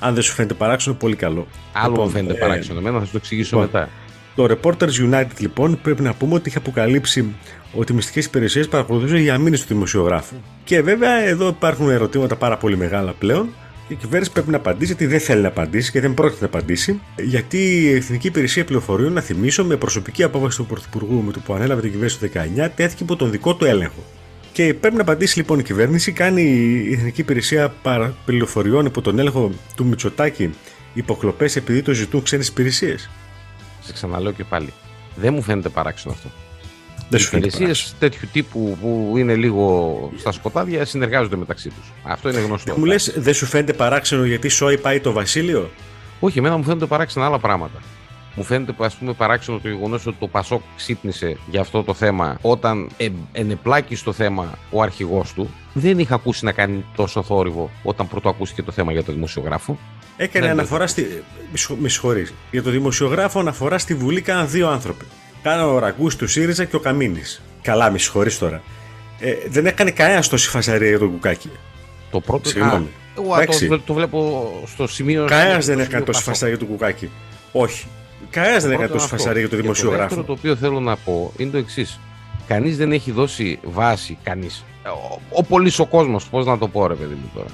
Αν 0.00 0.14
δεν 0.14 0.22
σου 0.22 0.32
φαίνεται 0.32 0.54
παράξενο, 0.54 0.96
πολύ 0.96 1.16
καλό. 1.16 1.46
Άλλο 1.72 1.90
Λοιπόν, 1.90 2.04
μου 2.04 2.10
φαίνεται 2.10 2.32
ε, 2.34 2.36
παράξενο. 2.38 2.78
Εμένα 2.78 2.98
θα 2.98 3.04
σου 3.04 3.10
το 3.10 3.16
εξηγήσω 3.22 3.56
λοιπόν, 3.60 3.70
μετά. 3.72 3.88
Το 4.34 4.44
Reporters 4.62 5.12
United 5.14 5.38
λοιπόν 5.38 5.78
πρέπει 5.82 6.02
να 6.02 6.14
πούμε 6.14 6.34
ότι 6.34 6.48
είχε 6.48 6.58
αποκαλύψει 6.58 7.34
ότι 7.74 7.92
οι 7.92 7.94
μυστικές 7.94 8.24
υπηρεσίες 8.24 8.68
παρακολουθούσαν 8.68 9.16
για 9.16 9.38
μήνες 9.38 9.60
του 9.60 9.66
δημοσιογράφου. 9.68 10.34
Και 10.64 10.82
βέβαια 10.82 11.18
εδώ 11.26 11.48
υπάρχουν 11.48 11.90
ερωτήματα 11.90 12.36
πάρα 12.36 12.56
πολύ 12.56 12.76
μεγάλα 12.76 13.12
πλέον. 13.18 13.48
Η 13.88 13.94
κυβέρνηση 13.94 14.30
πρέπει 14.32 14.50
να 14.50 14.56
απαντήσει 14.56 14.86
γιατί 14.86 15.06
δεν 15.06 15.20
θέλει 15.20 15.42
να 15.42 15.48
απαντήσει 15.48 15.90
και 15.90 16.00
δεν 16.00 16.14
πρόκειται 16.14 16.40
να 16.40 16.46
απαντήσει. 16.46 17.00
Γιατί 17.16 17.58
η 17.58 17.92
Εθνική 17.94 18.26
Υπηρεσία 18.26 18.64
Πληροφοριών, 18.64 19.12
να 19.12 19.20
θυμίσω, 19.20 19.64
με 19.64 19.76
προσωπική 19.76 20.22
απόφαση 20.22 20.56
του 20.56 20.66
Πρωθυπουργού 20.66 21.22
με 21.22 21.32
το 21.32 21.40
που 21.44 21.54
ανέλαβε 21.54 21.80
την 21.80 21.90
κυβέρνηση 21.90 22.18
το 22.18 22.26
19, 22.26 22.68
τέθηκε 22.76 23.02
υπό 23.02 23.16
τον 23.16 23.30
δικό 23.30 23.54
του 23.54 23.64
έλεγχο. 23.64 24.04
Και 24.54 24.74
πρέπει 24.74 24.94
να 24.96 25.00
απαντήσει 25.02 25.36
λοιπόν 25.38 25.58
η 25.58 25.62
κυβέρνηση. 25.62 26.12
Κάνει 26.12 26.42
η 26.88 26.92
Εθνική 26.92 27.20
Υπηρεσία 27.20 27.68
Παρα- 27.82 28.14
Πληροφοριών 28.24 28.86
υπό 28.86 29.00
τον 29.00 29.18
έλεγχο 29.18 29.50
του 29.76 29.84
Μητσοτάκη 29.84 30.50
υποκλοπές 30.94 31.56
επειδή 31.56 31.82
το 31.82 31.92
ζητούν 31.92 32.22
ξένες 32.22 32.48
υπηρεσίες. 32.48 33.10
Σε 33.80 33.92
ξαναλέω 33.92 34.32
και 34.32 34.44
πάλι. 34.44 34.72
Δεν 35.16 35.34
μου 35.34 35.42
φαίνεται 35.42 35.68
παράξενο 35.68 36.14
αυτό. 36.14 36.28
Δεν 37.08 37.18
Οι 37.20 37.22
σου 37.22 37.28
φαίνεται 37.28 37.48
υπηρεσίες 37.48 37.78
παράξενο. 37.82 37.98
τέτοιου 37.98 38.28
τύπου 38.32 38.78
που 38.80 39.14
είναι 39.16 39.34
λίγο 39.34 40.12
στα 40.16 40.32
σκοτάδια 40.32 40.84
συνεργάζονται 40.84 41.36
μεταξύ 41.36 41.68
τους. 41.68 41.92
Αυτό 42.02 42.28
είναι 42.30 42.40
γνωστό. 42.40 42.74
Μου 42.78 42.84
λες, 42.84 43.12
δεν 43.16 43.34
σου 43.34 43.46
φαίνεται 43.46 43.72
παράξενο 43.72 44.24
γιατί 44.24 44.48
σόι 44.48 44.78
πάει 44.78 45.00
το 45.00 45.12
Βασίλειο; 45.12 45.70
Όχι, 46.20 46.38
εμένα 46.38 46.56
μου 46.56 46.62
φαίνονται 46.64 46.86
παράξενα 46.86 47.26
άλλα 47.26 47.38
πράγματα. 47.38 47.78
Μου 48.36 48.42
φαίνεται 48.44 48.74
ας 48.78 48.94
πούμε, 48.94 49.12
παράξενο 49.12 49.58
το 49.58 49.68
γεγονός 49.68 50.06
ότι 50.06 50.16
το 50.20 50.26
Πασόκ 50.26 50.60
ξύπνησε 50.76 51.36
για 51.50 51.60
αυτό 51.60 51.82
το 51.82 51.94
θέμα 51.94 52.38
όταν 52.40 52.90
ε, 52.96 53.08
ενεπλάκη 53.32 53.94
στο 53.94 54.12
θέμα 54.12 54.58
ο 54.70 54.82
αρχηγός 54.82 55.32
του. 55.32 55.50
Δεν 55.72 55.98
είχα 55.98 56.14
ακούσει 56.14 56.44
να 56.44 56.52
κάνει 56.52 56.84
τόσο 56.96 57.22
θόρυβο 57.22 57.70
όταν 57.82 58.08
πρώτο 58.08 58.28
ακούστηκε 58.28 58.62
το 58.62 58.72
θέμα 58.72 58.92
για 58.92 59.04
τον 59.04 59.14
δημοσιογράφο. 59.14 59.78
Έκανε 60.16 60.46
Δεν 60.46 60.58
αναφορά 60.58 60.86
στη. 60.86 61.22
μη 61.52 61.58
συγχω- 61.58 61.76
Με 61.80 61.88
συγχωρείς. 61.88 62.34
Για 62.50 62.62
το 62.62 62.70
δημοσιογράφο 62.70 63.40
αναφορά 63.40 63.78
στη 63.78 63.94
Βουλή 63.94 64.20
κάναν 64.20 64.48
δύο 64.50 64.68
άνθρωποι. 64.68 65.04
Κάναν 65.42 65.68
ο 65.68 65.78
Ραγκού 65.78 66.08
του 66.16 66.26
ΣΥΡΙΖΑ 66.28 66.64
και 66.64 66.76
ο 66.76 66.80
Καμίνης. 66.80 67.42
Καλά, 67.62 67.90
με 67.90 67.98
συγχωρείς 67.98 68.38
τώρα. 68.38 68.62
Ε, 69.20 69.34
δεν 69.48 69.66
έκανε 69.66 69.90
κανένας 69.90 70.28
τόση 70.28 70.48
φασαρία 70.48 70.88
για 70.88 70.98
τον 70.98 71.10
Κουκάκη. 71.10 71.50
Το 72.10 72.20
πρώτο. 72.20 72.48
Συγγνώμη. 72.48 72.84
Α, 72.84 72.88
εγώ 73.16 73.34
Εντάξει. 73.36 73.66
το, 73.68 73.80
το 73.80 73.94
βλέπω 73.94 74.50
στο 74.66 74.86
σημείο. 74.86 75.24
Κανένας 75.28 75.48
στο 75.48 75.56
δεν 75.56 75.64
σημείο 75.64 75.84
έκανε 75.84 76.04
τόση 76.04 76.18
Πασόκ. 76.18 76.32
φασαρία 76.34 76.54
για 76.56 76.66
τον 76.66 76.76
Κουκάκη. 76.76 77.10
Όχι. 77.52 77.86
Κανένας 78.30 78.62
δεν 78.62 78.72
έκανε 78.72 78.88
Πρώτον 78.88 78.96
τόση 78.96 79.04
αυτό. 79.04 79.16
φασαρία 79.16 79.40
για 79.40 79.48
τον 79.48 79.58
Και 79.58 79.64
Το 79.66 79.72
δημοσιογράφο. 79.72 80.02
δεύτερο 80.02 80.26
το 80.26 80.32
οποίο 80.32 80.56
θέλω 80.56 80.80
να 80.80 80.96
πω 80.96 81.32
είναι 81.36 81.50
το 81.50 81.56
εξής. 81.58 82.00
Κανείς 82.46 82.76
δεν 82.76 82.92
έχει 82.92 83.10
δώσει 83.10 83.58
βάση, 83.62 84.18
κανείς. 84.22 84.64
Ο, 84.84 85.20
ο 85.30 85.42
πολύς 85.42 85.78
ο 85.78 85.86
κόσμος, 85.86 86.28
πώς 86.28 86.46
να 86.46 86.58
το 86.58 86.68
πω, 86.68 86.86
ρε 86.86 86.94
παιδί 86.94 87.14
μου 87.14 87.30
τώρα. 87.34 87.48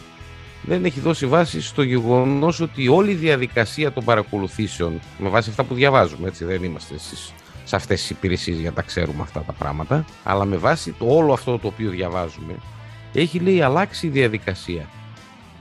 Δεν 0.63 0.85
έχει 0.85 1.01
δώσει 1.01 1.27
βάση 1.27 1.63
στο 1.63 1.83
γεγονός 1.83 2.61
ότι 2.61 2.89
όλη 2.89 3.11
η 3.11 3.15
διαδικασία 3.15 3.93
των 3.93 4.05
παρακολουθήσεων, 4.05 5.01
με 5.19 5.29
βάση 5.29 5.51
αυτά 5.51 5.65
που 5.65 5.75
διαβάζουμε, 5.75 6.29
έτσι 6.29 6.45
δεν 6.45 6.65
είμαστε 6.65 6.95
εσείς 6.95 7.33
σε 7.65 7.77
αυτές 7.77 8.01
τις 8.01 8.11
υπηρεσίες 8.11 8.59
για 8.59 8.69
να 8.69 8.75
τα 8.75 8.83
ξέρουμε 8.83 9.23
αυτά 9.23 9.41
τα 9.47 9.53
πράγματα, 9.53 10.05
αλλά 10.25 10.45
με 10.45 10.57
βάση 10.57 10.95
το 10.99 11.07
όλο 11.09 11.33
αυτό 11.33 11.59
το 11.59 11.67
οποίο 11.67 11.91
διαβάζουμε, 11.91 12.55
έχει 13.15 13.39
λέει 13.39 13.63
αλλάξει 13.63 14.07
η 14.07 14.11
διαδικασία 14.11 14.89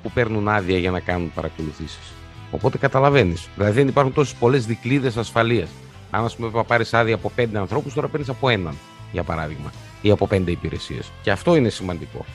που 0.04 0.12
παίρνουν 0.12 0.48
άδεια 0.48 0.78
για 0.78 0.92
να 0.92 1.00
κάνουν 1.00 1.32
παρακολουθήσεις. 1.36 2.14
Οπότε 2.52 2.78
καταλαβαίνεις. 2.78 3.50
Δηλαδή 3.56 3.74
δεν 3.74 3.88
υπάρχουν 3.88 4.14
τόσες 4.14 4.34
πολλές 4.34 4.66
δικλείδες 4.66 5.18
ασφαλείας. 5.18 5.70
Αν 6.12 6.26
ας 6.26 6.36
πούμε 6.36 6.64
πάρεις 6.68 6.94
άδεια 6.94 7.16
από 7.16 7.32
πέντε 7.36 7.58
ανθρώπους, 7.58 7.94
τώρα 7.94 8.08
παίρνεις 8.08 8.30
από 8.30 8.50
έναν, 8.50 8.78
για 9.12 9.24
παράδειγμα, 9.24 9.72
ή 10.02 10.12
από 10.12 10.28
πέντε 10.28 10.52
υπηρεσίες. 10.52 11.12
Και 11.22 11.32
αυτό 11.32 11.56
είναι 11.56 11.70
σημαντικό. 11.70 12.26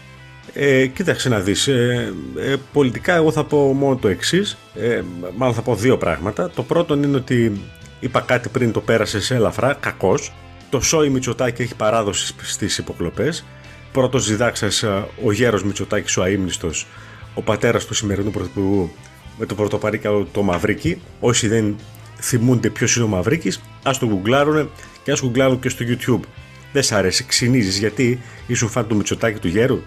Ε, 0.52 0.86
κοίταξε 0.86 1.28
να 1.28 1.40
δεις, 1.40 1.66
ε, 1.68 2.12
ε, 2.38 2.56
πολιτικά 2.72 3.14
εγώ 3.14 3.32
θα 3.32 3.44
πω 3.44 3.72
μόνο 3.72 3.96
το 3.96 4.08
εξής. 4.08 4.56
Ε, 4.74 5.02
μάλλον 5.36 5.54
θα 5.54 5.62
πω 5.62 5.74
δύο 5.74 5.96
πράγματα. 5.98 6.50
Το 6.50 6.62
πρώτο 6.62 6.94
είναι 6.94 7.16
ότι 7.16 7.60
είπα 8.00 8.20
κάτι 8.20 8.48
πριν 8.48 8.72
το 8.72 8.80
πέρασες 8.80 9.24
σε 9.24 9.34
ελαφρά, 9.34 9.74
κακός. 9.80 10.32
Το 10.70 10.80
Σόι 10.80 11.08
Μητσοτάκη 11.08 11.62
έχει 11.62 11.74
παράδοση 11.74 12.34
στις 12.42 12.78
υποκλοπές. 12.78 13.44
Πρώτος 13.92 14.28
διδάξας 14.28 14.82
ε, 14.82 15.06
ο 15.24 15.32
γέρος 15.32 15.64
Μητσοτάκης 15.64 16.16
ο 16.16 16.22
αείμνηστος, 16.22 16.86
ο 17.34 17.42
πατέρας 17.42 17.84
του 17.84 17.94
σημερινού 17.94 18.30
πρωθυπουργού 18.30 18.90
με 19.38 19.46
το 19.46 19.54
πρωτοπαρίκαλο 19.54 20.28
το 20.32 20.42
Μαυρίκη. 20.42 21.00
Όσοι 21.20 21.48
δεν 21.48 21.76
θυμούνται 22.20 22.70
ποιος 22.70 22.96
είναι 22.96 23.04
ο 23.04 23.08
Μαυρίκης, 23.08 23.60
ας 23.82 23.98
το 23.98 24.06
γκουγκλάρουν 24.06 24.70
και 25.02 25.12
ας 25.12 25.20
γκουγκλάρουν 25.20 25.60
και 25.60 25.68
στο 25.68 25.84
YouTube. 25.88 26.28
Δεν 26.72 26.82
σ' 26.82 26.92
αρέσει, 26.92 27.24
ξυνίζεις 27.24 27.78
γιατί 27.78 28.20
ήσουν 28.46 28.68
φαν 28.68 28.86
του 28.86 28.96
Μητσοτάκη 28.96 29.38
του 29.38 29.48
γέρου; 29.48 29.80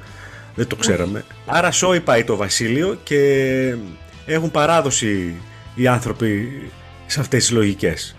Δεν 0.56 0.68
το 0.68 0.76
ξέραμε. 0.76 1.26
Άρα 1.46 1.72
σόι 1.72 2.00
πάει 2.00 2.24
το 2.24 2.36
βασίλειο 2.36 2.98
και 3.04 3.76
έχουν 4.26 4.52
παράδοση 4.52 5.36
οι 5.76 5.88
άνθρωποι 5.88 6.62
σε 7.06 7.20
αυτές 7.20 7.46
τις 7.46 7.52
λογικές. 7.52 8.16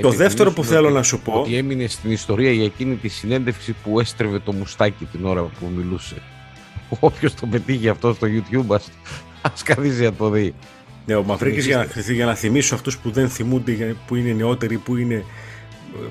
το 0.00 0.10
δεύτερο 0.10 0.52
που 0.52 0.64
θέλω 0.64 0.90
να 0.90 1.02
σου 1.02 1.20
πω... 1.20 1.32
Ότι 1.32 1.56
έμεινε 1.56 1.86
στην 1.86 2.10
ιστορία 2.10 2.52
για 2.52 2.64
εκείνη 2.64 2.94
τη 2.94 3.08
συνέντευξη 3.08 3.74
που 3.84 4.00
έστρεβε 4.00 4.38
το 4.38 4.52
μουστάκι 4.52 5.04
την 5.04 5.24
ώρα 5.24 5.42
που 5.42 5.72
μιλούσε. 5.76 6.22
Όποιος 7.00 7.34
το 7.34 7.46
πετύχει 7.46 7.88
αυτό 7.88 8.14
στο 8.14 8.26
YouTube, 8.26 8.74
ας, 8.74 8.90
ας 9.42 9.62
καθίσει 9.62 10.02
να 10.02 10.12
το 10.12 10.28
δει. 10.28 10.54
Ναι, 11.06 11.14
ο 11.14 11.22
Μαυρίκης 11.22 11.66
για 11.66 11.76
να, 11.76 12.12
για 12.12 12.26
να 12.26 12.34
θυμίσω 12.34 12.74
αυτούς 12.74 12.98
που 12.98 13.10
δεν 13.10 13.28
θυμούνται, 13.28 13.96
που 14.06 14.16
είναι 14.16 14.32
νεότεροι, 14.32 14.76
που 14.76 14.96
είναι 14.96 15.14
ε, 15.14 15.24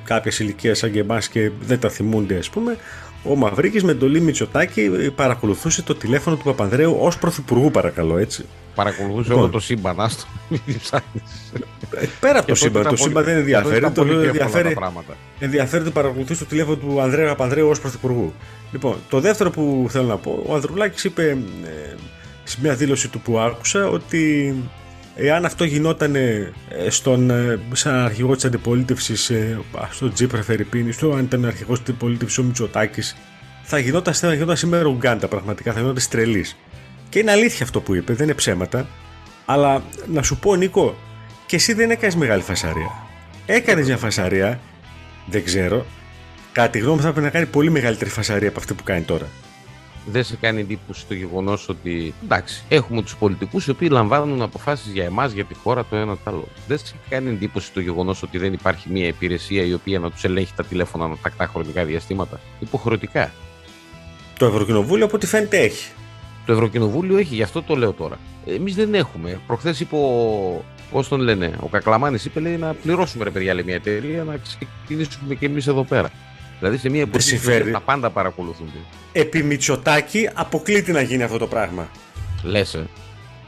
κάποια 0.03 0.31
ηλικία 0.39 0.75
σαν 0.75 0.91
και 0.91 0.99
εμάς 0.99 1.27
και 1.27 1.51
δεν 1.61 1.79
τα 1.79 1.89
θυμούνται 1.89 2.37
ας 2.37 2.49
πούμε, 2.49 2.77
ο 3.23 3.35
Μαυρίκης 3.35 3.83
με 3.83 3.91
εντολή 3.91 4.21
Μητσοτάκη 4.21 4.89
παρακολουθούσε 5.15 5.81
το 5.81 5.95
τηλέφωνο 5.95 6.35
του 6.35 6.43
Παπανδρέου 6.43 6.97
ως 6.99 7.17
πρωθυπουργού, 7.17 7.71
παρακαλώ 7.71 8.17
έτσι. 8.17 8.45
Παρακολουθούσε 8.75 9.27
λοιπόν. 9.27 9.43
όλο 9.43 9.51
το 9.51 9.59
σύμπαν, 9.59 9.99
άστο. 9.99 10.25
Ε, 11.95 12.05
πέρα 12.19 12.39
από 12.39 12.47
το 12.47 12.55
σύμπαν. 12.55 12.83
Το 12.83 12.95
σύμπαν 12.95 13.23
δεν 13.23 13.37
ενδιαφέρει. 13.37 13.91
Το 13.91 14.01
ενδιαφέρει, 14.01 14.77
ενδιαφέρει 15.39 15.83
το 15.83 15.91
παρακολουθούσε 15.91 16.43
το 16.43 16.49
τηλέφωνο 16.49 16.75
του 16.75 17.01
Ανδρέα 17.01 17.27
Παπανδρέου 17.27 17.69
ως 17.69 17.79
πρωθυπουργού. 17.79 18.33
Λοιπόν, 18.71 18.95
το 19.09 19.19
δεύτερο 19.19 19.49
που 19.49 19.85
θέλω 19.89 20.05
να 20.05 20.17
πω, 20.17 20.43
ο 20.47 20.55
Ανδρουλάκης 20.55 21.03
είπε 21.03 21.29
ε, 21.29 21.37
σε 22.51 22.57
μια 22.61 22.75
δήλωση 22.75 23.07
του 23.07 23.19
που 23.19 23.39
άκουσα 23.39 23.87
ότι 23.87 24.55
Εάν 25.15 25.45
αυτό 25.45 25.63
γινόταν 25.63 26.15
ε, 26.15 26.53
στον, 26.87 27.29
ε, 27.29 27.59
σαν 27.73 27.93
αρχηγός 27.93 28.35
της 28.35 28.45
αντιπολίτευσης, 28.45 29.29
ε, 29.29 29.59
στο 29.91 30.11
Τζίπρα 30.11 30.43
Φερρυπίνη, 30.43 30.91
στο 30.91 31.11
αν 31.11 31.23
ήταν 31.23 31.45
αρχηγός 31.45 31.79
της 31.79 31.89
αντιπολίτευσης 31.89 32.37
ο 32.37 32.43
Μητσοτάκης, 32.43 33.17
θα 33.63 33.79
γινόταν, 33.79 34.13
θα 34.13 34.33
γινόταν 34.33 34.57
σήμερα 34.57 34.85
Ουγκάντα 34.87 35.27
πραγματικά, 35.27 35.73
θα 35.73 35.79
γινόταν 35.79 36.03
τρελή. 36.09 36.45
Και 37.09 37.19
είναι 37.19 37.31
αλήθεια 37.31 37.65
αυτό 37.65 37.81
που 37.81 37.95
είπε, 37.95 38.13
δεν 38.13 38.23
είναι 38.25 38.35
ψέματα. 38.35 38.87
Αλλά 39.45 39.83
να 40.07 40.23
σου 40.23 40.37
πω, 40.37 40.55
Νίκο, 40.55 40.95
και 41.45 41.55
εσύ 41.55 41.73
δεν 41.73 41.91
έκανες 41.91 42.15
μεγάλη 42.15 42.41
φασαρία. 42.41 42.91
Έκανες 43.45 43.85
μια 43.85 43.97
φασαρία, 43.97 44.59
δεν 45.25 45.43
ξέρω. 45.43 45.85
Κατά 46.51 46.69
τη 46.69 46.79
γνώμη 46.79 46.95
μου 46.95 47.01
θα 47.01 47.07
έπρεπε 47.07 47.25
να 47.25 47.31
κάνει 47.31 47.45
πολύ 47.45 47.69
μεγαλύτερη 47.69 48.09
φασαρία 48.09 48.49
από 48.49 48.59
αυτή 48.59 48.73
που 48.73 48.83
κάνει 48.83 49.01
τώρα 49.01 49.27
δεν 50.05 50.23
σε 50.23 50.35
κάνει 50.35 50.59
εντύπωση 50.59 51.05
το 51.07 51.13
γεγονός 51.13 51.69
ότι 51.69 52.13
εντάξει, 52.23 52.63
έχουμε 52.69 53.01
τους 53.01 53.15
πολιτικούς 53.15 53.67
οι 53.67 53.69
οποίοι 53.69 53.87
λαμβάνουν 53.91 54.41
αποφάσεις 54.41 54.91
για 54.91 55.03
εμάς, 55.03 55.31
για 55.31 55.45
τη 55.45 55.53
χώρα, 55.53 55.85
το 55.85 55.95
ένα 55.95 56.13
το 56.13 56.21
άλλο. 56.23 56.47
Δεν 56.67 56.77
σε 56.77 56.95
κάνει 57.09 57.29
εντύπωση 57.29 57.73
το 57.73 57.79
γεγονός 57.79 58.23
ότι 58.23 58.37
δεν 58.37 58.53
υπάρχει 58.53 58.89
μια 58.91 59.07
υπηρεσία 59.07 59.63
η 59.63 59.73
οποία 59.73 59.99
να 59.99 60.11
τους 60.11 60.23
ελέγχει 60.23 60.53
τα 60.55 60.63
τηλέφωνα 60.63 61.07
με 61.07 61.15
τακτά 61.21 61.47
χρονικά 61.47 61.85
διαστήματα; 61.85 62.39
Υποχρεωτικά. 62.59 63.31
Το 64.37 64.45
Ευρωκοινοβούλιο 64.45 65.05
από 65.05 65.15
ό,τι 65.15 65.25
φαίνεται 65.27 65.57
έχει. 65.57 65.91
Το 66.45 66.53
Ευρωκοινοβούλιο 66.53 67.17
έχει, 67.17 67.35
γι' 67.35 67.43
αυτό 67.43 67.61
το 67.61 67.75
λέω 67.75 67.91
τώρα. 67.91 68.19
Εμείς 68.45 68.75
δεν 68.75 68.93
έχουμε. 68.93 69.39
Προχθές 69.47 69.79
είπε 69.79 69.95
ο. 69.95 70.65
Πώς 70.91 71.07
τον 71.07 71.19
λένε, 71.19 71.53
ο 71.59 71.67
Κακλαμάνης 71.67 72.25
είπε 72.25 72.39
λέει, 72.39 72.57
να 72.57 72.73
πληρώσουμε 72.73 73.23
ρε 73.23 73.29
παιδιά 73.29 73.53
λέει, 73.53 73.63
μια 73.63 73.75
εταιρεία 73.75 74.23
να 74.23 74.37
ξεκινήσουμε 74.37 75.35
και 75.35 75.45
εμείς 75.45 75.67
εδώ 75.67 75.83
πέρα. 75.83 76.11
Δηλαδή 76.61 76.79
σε 76.79 76.89
μια 76.89 77.01
εποχή 77.01 77.37
που 77.37 77.71
τα 77.71 77.81
πάντα 77.81 78.09
παρακολουθούνται. 78.09 78.77
Επί 79.11 79.43
Μητσοτάκη 79.43 80.29
αποκλείται 80.33 80.91
να 80.91 81.01
γίνει 81.01 81.23
αυτό 81.23 81.37
το 81.37 81.47
πράγμα. 81.47 81.89
Λες. 82.43 82.73
Ε. 82.73 82.87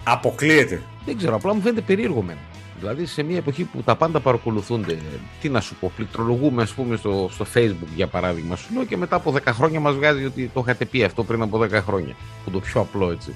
Αποκλείεται. 0.04 0.82
Δεν 1.06 1.18
ξέρω, 1.18 1.36
απλά 1.36 1.54
μου 1.54 1.62
φαίνεται 1.62 1.82
περίεργο 1.82 2.22
μεν. 2.22 2.38
Δηλαδή 2.80 3.06
σε 3.06 3.24
μια 3.24 3.38
εποχή 3.38 3.64
που 3.64 3.82
τα 3.82 3.96
πάντα 3.96 4.20
παρακολουθούνται, 4.20 4.98
τι 5.42 5.50
να 5.50 5.62
σου 5.62 5.76
πω, 5.76 5.92
πληκτρολογούμε 5.96 6.62
ας 6.62 6.72
πούμε 6.74 6.96
στο, 6.96 7.30
στο 7.32 7.46
facebook 7.54 7.88
για 7.96 8.08
παράδειγμα 8.08 8.56
σου 8.56 8.74
λέω 8.74 8.86
και 8.86 8.98
μετά 8.98 9.16
από 9.16 9.34
10 9.36 9.40
χρόνια 9.48 9.80
μας 9.80 9.96
βγάζει 9.96 10.26
ότι 10.26 10.52
το 10.54 10.60
είχατε 10.64 10.86
πει 10.86 11.04
αυτό 11.04 11.24
πριν 11.24 11.42
από 11.42 11.60
10 11.62 11.70
χρόνια. 11.72 12.16
Που 12.44 12.52
το 12.52 12.60
πιο 12.60 12.82
απλό 12.82 13.12
έτσι. 13.12 13.36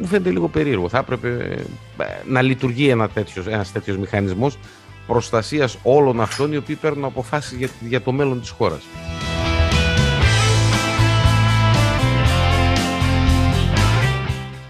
Μου 0.00 0.06
φαίνεται 0.06 0.30
λίγο 0.30 0.48
περίεργο. 0.48 0.88
Θα 0.88 0.98
έπρεπε 0.98 1.58
ε, 1.98 2.04
να 2.26 2.42
λειτουργεί 2.42 2.88
ένα 2.88 3.08
τέτοιος 3.08 3.46
ένας 3.46 3.72
τέτοιος 3.72 3.96
μηχανισμός 3.96 4.58
προστασίας 5.06 5.78
όλων 5.82 6.20
αυτών 6.20 6.52
οι 6.52 6.56
οποίοι 6.56 6.74
παίρνουν 6.74 7.04
αποφάσεις 7.04 7.56
για, 7.58 7.68
για 7.80 8.02
το 8.02 8.12
μέλλον 8.12 8.40
της 8.40 8.50
χώρας. 8.50 8.82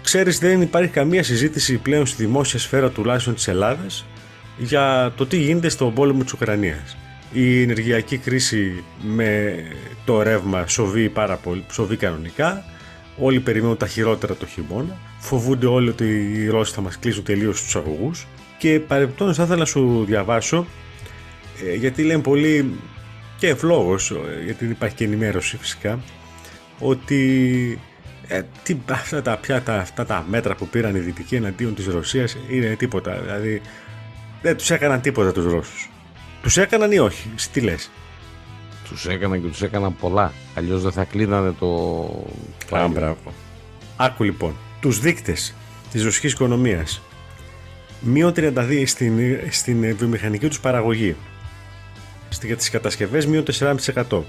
Ξέρεις 0.03 0.39
δεν 0.39 0.61
υπάρχει 0.61 0.89
καμία 0.89 1.23
συζήτηση 1.23 1.77
πλέον 1.77 2.05
στη 2.05 2.25
δημόσια 2.25 2.59
σφαίρα 2.59 2.89
τουλάχιστον 2.89 3.33
της 3.33 3.47
Ελλάδας 3.47 4.05
για 4.57 5.13
το 5.15 5.25
τι 5.25 5.37
γίνεται 5.37 5.69
στον 5.69 5.93
πόλεμο 5.93 6.23
της 6.23 6.33
Ουκρανίας. 6.33 6.97
Η 7.31 7.61
ενεργειακή 7.61 8.17
κρίση 8.17 8.83
με 9.01 9.55
το 10.05 10.21
ρεύμα 10.21 10.67
σοβεί 10.67 11.09
πάρα 11.09 11.35
πολύ, 11.35 11.65
σοβεί 11.71 11.95
κανονικά. 11.95 12.63
Όλοι 13.17 13.39
περιμένουν 13.39 13.77
τα 13.77 13.87
χειρότερα 13.87 14.35
το 14.35 14.45
χειμώνα. 14.45 14.97
Φοβούνται 15.19 15.65
όλοι 15.65 15.89
ότι 15.89 16.05
οι 16.33 16.47
Ρώσοι 16.47 16.73
θα 16.73 16.81
μας 16.81 16.99
κλείσουν 16.99 17.23
τελείως 17.23 17.63
τους 17.63 17.75
αγωγούς. 17.75 18.27
Και 18.57 18.79
παρεμπιπτόντω 18.79 19.33
θα 19.33 19.43
ήθελα 19.43 19.59
να 19.59 19.65
σου 19.65 20.03
διαβάσω, 20.07 20.65
ε, 21.65 21.73
γιατί 21.73 22.03
λένε 22.03 22.21
πολύ 22.21 22.79
και 23.37 23.47
ευλόγως, 23.47 24.11
ε, 24.11 24.43
γιατί 24.43 24.65
υπάρχει 24.65 24.95
και 24.95 25.03
ενημέρωση 25.03 25.57
φυσικά, 25.57 25.99
ότι 26.79 27.79
ε, 28.27 28.41
τι, 28.63 28.77
αυτά, 28.91 29.21
τα, 29.21 29.37
πια, 29.37 29.61
τα, 29.61 29.75
αυτά 29.75 30.05
τα 30.05 30.25
μέτρα 30.29 30.55
που 30.55 30.67
πήραν 30.67 30.95
οι 30.95 30.99
Δυτικοί 30.99 31.35
εναντίον 31.35 31.75
της 31.75 31.85
Ρωσίας 31.85 32.37
είναι 32.49 32.75
τίποτα. 32.75 33.19
Δηλαδή 33.21 33.61
δεν 34.41 34.57
τους 34.57 34.69
έκαναν 34.69 35.01
τίποτα 35.01 35.31
τους 35.31 35.45
Ρώσους. 35.45 35.89
Τους 36.41 36.57
έκαναν 36.57 36.91
ή 36.91 36.99
όχι, 36.99 37.29
τι 37.51 37.61
λες; 37.61 37.91
Τους 38.89 39.05
έκαναν 39.05 39.41
και 39.41 39.47
τους 39.47 39.61
έκαναν 39.61 39.95
πολλά. 39.95 40.33
Αλλιώς 40.55 40.81
δεν 40.81 40.91
θα 40.91 41.03
κλείνανε 41.03 41.51
το... 41.59 42.77
Α, 42.77 42.87
μπράβο. 42.87 43.33
Άκου 43.97 44.23
λοιπόν, 44.23 44.55
τους 44.81 44.99
δείκτες 44.99 45.53
της 45.91 46.03
ρωσικής 46.03 46.31
οικονομίας 46.31 47.01
μείον 47.99 48.33
32 48.35 48.83
στην, 48.85 49.19
στην 49.49 49.95
βιομηχανική 49.97 50.47
τους 50.47 50.59
παραγωγή. 50.59 51.15
Για 52.43 52.55
τις 52.55 52.69
κατασκευές 52.69 53.25
μείον 53.25 53.43
4,5%. 53.59 54.21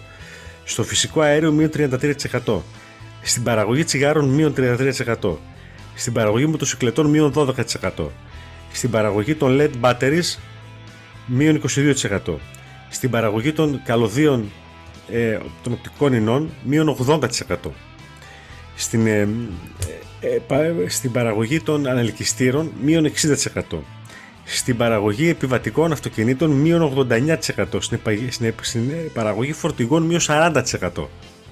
Στο 0.65 0.83
φυσικό 0.85 1.21
αέριο 1.21 1.53
μείον 1.53 1.71
33%. 1.75 2.61
Στην 3.23 3.43
παραγωγή 3.43 3.85
τσιγάρων 3.85 4.29
μείον 4.29 4.55
33%. 4.57 5.37
Στην 5.95 6.13
παραγωγή 6.13 6.47
μοτοσυκλετών 6.47 7.07
μείον 7.07 7.33
12%. 7.35 8.09
Στην 8.73 8.91
παραγωγή 8.91 9.35
των 9.35 9.59
LED 9.61 9.71
batteries 9.81 10.39
μείον 11.27 11.63
22%. 12.07 12.19
Στην 12.91 13.11
παραγωγή 13.11 13.53
των 13.53 13.81
καλωδίων 13.85 14.51
ε, 15.11 15.39
των 15.63 15.73
οπτικών 15.73 16.13
ινών 16.13 16.51
μείον 16.63 16.97
80%. 17.07 17.21
Στην 18.77 19.07
ε, 19.07 19.21
ε, 19.21 19.27
στην 20.87 21.13
παραγωγή 21.13 21.61
των 21.61 21.87
ανελκυστήρων 21.87 22.73
μείον 22.83 23.05
60%. 23.05 23.61
Στην 24.45 24.77
παραγωγή 24.77 25.29
επιβατικών 25.29 25.93
αυτοκινήτων 25.93 26.51
μείον 26.51 27.07
89%. 27.11 27.65
Στην 27.81 28.01
παραγωγή 29.13 29.53
φορτηγών 29.53 30.03
μείον 30.03 30.21
40%. 30.29 30.63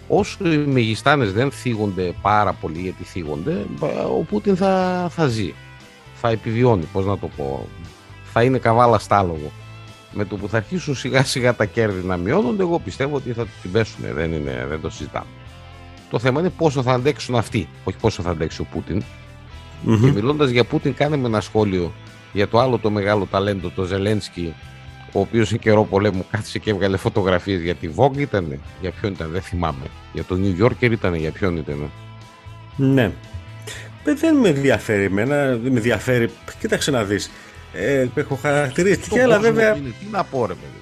Όσο 0.08 0.52
οι 0.52 0.56
μεγιστάνες 0.56 1.32
δεν 1.32 1.50
θίγονται 1.50 2.14
πάρα 2.22 2.52
πολύ 2.52 2.78
γιατί 2.78 3.04
θίγονται, 3.04 3.66
ο 4.18 4.22
Πούτιν 4.22 4.56
θα, 4.56 5.06
θα 5.10 5.26
ζει. 5.26 5.54
Θα 6.14 6.28
επιβιώνει, 6.28 6.88
πώς 6.92 7.06
να 7.06 7.18
το 7.18 7.30
πω. 7.36 7.68
Θα 8.32 8.42
είναι 8.42 8.58
καβάλα 8.58 8.98
στάλογο. 8.98 9.52
Με 10.12 10.24
το 10.24 10.36
που 10.36 10.48
θα 10.48 10.56
αρχίσουν 10.56 10.94
σιγά 10.94 11.24
σιγά 11.24 11.54
τα 11.54 11.64
κέρδη 11.64 12.06
να 12.06 12.16
μειώνονται, 12.16 12.62
εγώ 12.62 12.78
πιστεύω 12.78 13.16
ότι 13.16 13.32
θα 13.32 13.46
την 13.62 13.72
πέσουν. 13.72 14.04
Δεν, 14.14 14.32
είναι, 14.32 14.66
δεν 14.68 14.80
το 14.80 14.90
συζητάμε. 14.90 15.26
Το 16.14 16.20
θέμα 16.20 16.40
είναι 16.40 16.50
πόσο 16.50 16.82
θα 16.82 16.92
αντέξουν 16.92 17.34
αυτοί, 17.34 17.68
όχι 17.84 17.98
πόσο 18.00 18.22
θα 18.22 18.30
αντέξει 18.30 18.60
ο 18.60 18.66
πουτιν 18.72 19.02
Και 19.84 20.12
μιλώντας 20.12 20.50
για 20.50 20.64
Πούτιν, 20.64 20.94
κάνουμε 20.94 21.26
ένα 21.26 21.40
σχόλιο 21.40 21.92
για 22.32 22.48
το 22.48 22.58
άλλο 22.58 22.78
το 22.78 22.90
μεγάλο 22.90 23.26
ταλέντο, 23.30 23.70
το 23.70 23.84
Ζελένσκι, 23.84 24.54
ο 25.12 25.20
οποίος 25.20 25.48
σε 25.48 25.56
καιρό 25.58 25.84
πολέμου 25.84 26.24
κάθισε 26.30 26.58
και 26.58 26.70
έβγαλε 26.70 26.96
φωτογραφίες 26.96 27.60
για 27.60 27.74
τη 27.74 27.90
Vogue 27.96 28.16
ήταν, 28.16 28.60
για 28.80 28.90
ποιον 28.90 29.12
ήταν, 29.12 29.30
δεν 29.30 29.40
θυμάμαι. 29.40 29.86
Για 30.12 30.24
το 30.24 30.38
New 30.42 30.64
Yorker 30.64 30.90
ήταν, 30.90 31.14
για 31.14 31.30
ποιον 31.30 31.56
ήταν. 31.56 31.90
Ναι. 32.76 33.12
Ε, 34.04 34.14
δεν 34.14 34.36
με 34.36 34.48
ενδιαφέρει 34.48 35.04
εμένα, 35.04 35.46
δεν 35.46 35.72
με 35.72 35.78
ενδιαφέρει. 35.78 36.30
Κοίταξε 36.60 36.90
να 36.90 37.04
δεις. 37.04 37.30
Ε, 37.72 38.06
έχω 38.14 38.34
χαρακτηριστική, 38.34 39.20
αλλά 39.20 39.38
βέβαια. 39.38 39.74
τι 39.74 40.06
να 40.10 40.24
πω, 40.24 40.46
ρε 40.46 40.54
παιδί. 40.54 40.80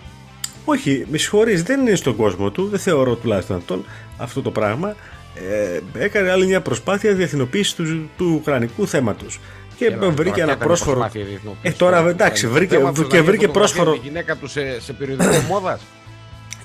Όχι, 0.64 1.06
με 1.10 1.18
συγχωρείς, 1.18 1.62
δεν 1.62 1.80
είναι 1.80 1.94
στον 1.94 2.16
κόσμο 2.16 2.50
του, 2.50 2.68
δεν 2.68 2.78
θεωρώ 2.78 3.14
τουλάχιστον 3.14 3.84
αυτό 4.18 4.42
το 4.42 4.50
πράγμα. 4.50 4.96
Ε, 5.34 5.80
έκανε 6.04 6.30
άλλη 6.30 6.46
μια 6.46 6.60
προσπάθεια 6.60 7.14
διεθνοποίησης 7.14 7.74
του, 7.74 8.10
του 8.16 8.32
ουκρανικού 8.40 8.86
θέματος 8.86 9.40
και 9.76 9.84
Έλα, 9.84 10.10
βρήκε 10.10 10.30
τώρα, 10.30 10.42
ένα 10.42 10.56
ποια 10.56 10.66
πρόσφορο. 10.66 10.96
ήταν 10.98 11.02
η 11.06 11.10
προσπάθεια 11.10 11.24
διεθνοποίησης, 11.24 11.74
Ε, 11.74 11.78
τώρα, 11.78 11.96
τώρα, 11.98 12.10
εντάξει, 12.10 12.46
το 12.46 12.50
βρήκε- 12.52 12.76
θέμα 12.76 12.92
του, 12.92 13.00
και 13.02 13.06
δηλαδή, 13.08 13.26
βρήκε 13.26 13.46
φωτογραφία 13.46 13.74
πρόσφορο. 13.76 14.00
τη 14.02 14.08
γυναίκα 14.08 14.36
τους 14.36 14.50
σε, 14.50 14.80
σε 14.80 14.92
περιοδικό 14.92 15.30
μόδας. 15.50 15.80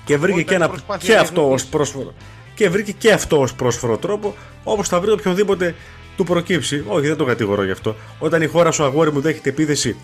Και 0.04 0.16
βρήκε 0.16 0.32
Όταν 0.34 0.44
και, 0.48 0.54
ένα, 0.54 0.64
η 0.64 0.68
προσπάθεια 0.68 1.14
και 1.14 1.20
αυτό 1.20 1.30
ως 1.30 1.36
διεθνοποίησης. 1.38 1.68
πρόσφορο. 1.68 2.14
Και 2.54 2.68
βρήκε 2.68 2.92
και 2.92 3.12
αυτό 3.12 3.40
ως 3.40 3.54
πρόσφορο 3.54 3.96
τρόπο, 3.96 4.34
όπως 4.64 4.88
θα 4.88 5.00
βρει 5.00 5.10
οποιονδήποτε 5.10 5.74
του 6.16 6.24
προκύψει. 6.24 6.84
Όχι, 6.86 7.06
δεν 7.06 7.16
το 7.16 7.24
κατηγορώ 7.24 7.64
γι' 7.64 7.70
αυτό. 7.70 7.96
Όταν 8.18 8.42
η 8.42 8.46
χώρα 8.46 8.70
σου 8.70 8.84
αγόρι 8.84 9.12
μου 9.12 9.20
δέχεται 9.20 9.48
επίθεση 9.48 9.96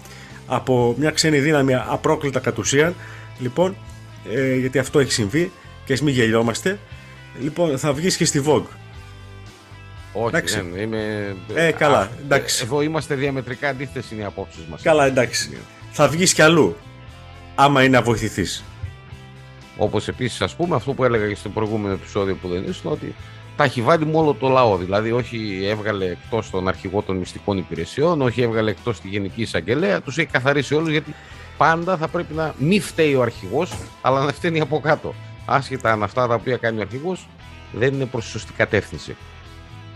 από 0.47 0.95
μια 0.99 1.11
ξένη 1.11 1.39
δύναμη 1.39 1.75
απρόκλητα 1.75 2.41
κατ' 2.41 2.59
ουσίαν, 2.59 2.95
λοιπόν, 3.39 3.77
ε, 4.35 4.55
γιατί 4.55 4.79
αυτό 4.79 4.99
έχει 4.99 5.13
συμβεί 5.13 5.51
και 5.85 5.93
ας 5.93 6.01
μην 6.03 6.15
γελιόμαστε, 6.15 6.79
λοιπόν, 7.41 7.79
θα 7.79 7.93
βγεις 7.93 8.17
και 8.17 8.25
στη 8.25 8.43
Vogue. 8.47 8.67
Όχι, 10.13 10.27
Εντάξει. 10.29 10.61
δεν 10.61 10.83
είμαι. 10.83 11.37
Ε, 11.55 11.71
καλά, 11.71 11.99
Α, 11.99 12.09
εντάξει. 12.25 12.65
Εδώ 12.65 12.83
είμαστε 12.83 13.15
διαμετρικά 13.15 13.69
αντίθετες 13.69 14.11
είναι 14.11 14.23
οι 14.23 14.25
απόψεις 14.25 14.65
μας. 14.71 14.83
Καλά, 14.83 15.07
εντάξει. 15.07 15.59
Θα 15.91 16.09
βγεις 16.09 16.35
κι 16.35 16.43
αλλού, 16.43 16.77
άμα 17.55 17.83
είναι 17.83 17.97
να 17.97 18.03
βοηθηθείς. 18.03 18.65
Όπως 19.77 20.09
επίσης, 20.09 20.41
ας 20.41 20.55
πούμε, 20.55 20.77
αυτό 20.77 20.93
που 20.93 21.05
έλεγα 21.05 21.29
και 21.29 21.35
στο 21.35 21.49
προηγούμενο 21.49 21.95
επεισόδιο 21.95 22.35
που 22.35 22.49
δεν 22.49 22.65
ήσουν, 22.69 22.93
ότι 22.93 23.15
τα 23.57 23.65
έχει 23.65 23.83
βάλει 23.83 24.07
με 24.07 24.17
όλο 24.17 24.35
το 24.35 24.49
λαό. 24.49 24.77
Δηλαδή, 24.77 25.13
όχι 25.13 25.61
έβγαλε 25.65 26.05
εκτός 26.05 26.51
τον 26.51 26.69
αρχηγό 26.69 27.03
των 27.03 27.17
μυστικών 27.17 27.59
υπηρεσιών, 27.59 28.23
όχι 28.23 28.43
έβγαλε 28.43 28.71
εκτός 28.71 29.01
τη 29.01 29.09
Γενική 29.09 29.43
Εισαγγελέα, 29.43 30.01
τους 30.01 30.19
έχει 30.19 30.29
καθαρίσει 30.29 30.75
όλους 30.75 30.91
γιατί 30.91 31.15
πάντα 31.57 31.97
θα 31.97 32.09
πρέπει 32.09 32.35
να 32.35 32.55
μην 32.59 32.83
φταίει 32.83 33.15
ο 33.15 33.23
αρχηγός, 33.23 33.73
αλλά 34.01 34.25
να 34.25 34.33
φταίνει 34.33 34.61
από 34.61 34.81
κάτω. 34.81 35.15
Άσχετα 35.47 35.93
αν 35.93 36.03
αυτά 36.03 36.27
τα 36.27 36.35
οποία 36.35 36.57
κάνει 36.57 36.79
ο 36.79 36.81
αρχηγός 36.81 37.29
δεν 37.73 37.95
είναι 37.95 38.07
προς 38.07 38.25
τη 38.25 38.31
σωστή 38.31 38.53
κατεύθυνση. 38.53 39.17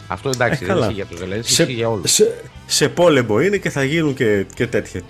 Αυτό 0.09 0.29
εντάξει, 0.29 0.65
Ε, 0.65 0.67
δεν 0.67 0.75
καλά. 0.75 0.81
ισχύει 0.87 0.95
για 0.95 1.07
τους 1.07 1.19
Ζελένσκι, 1.19 1.53
σε, 1.53 1.63
ισχύει 1.63 1.75
για 1.75 1.89
όλους. 1.89 2.11
σε, 2.13 2.45
σε 2.67 2.89
πόλεμο 2.89 3.41
είναι 3.41 3.57
και 3.57 3.71
θα 3.71 3.85
γίνουν 3.85 4.15
και, 4.15 4.47
και 4.55 4.67
τέτοια. 4.67 5.01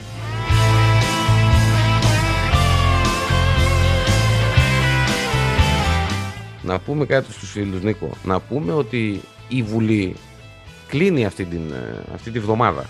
Να 6.63 6.79
πούμε 6.79 7.07
κάτι 7.07 7.33
στους 7.33 7.51
φίλους 7.51 7.83
Νίκο. 7.83 8.11
Να 8.25 8.41
πούμε 8.41 8.73
ότι 8.73 9.21
η 9.49 9.63
Βουλή 9.63 10.15
κλείνει 10.89 11.25
αυτή, 11.27 11.45
την, 11.45 11.71
ε, 11.73 12.03
αυτή 12.15 12.31
τη 12.31 12.39
βδομάδα. 12.39 12.85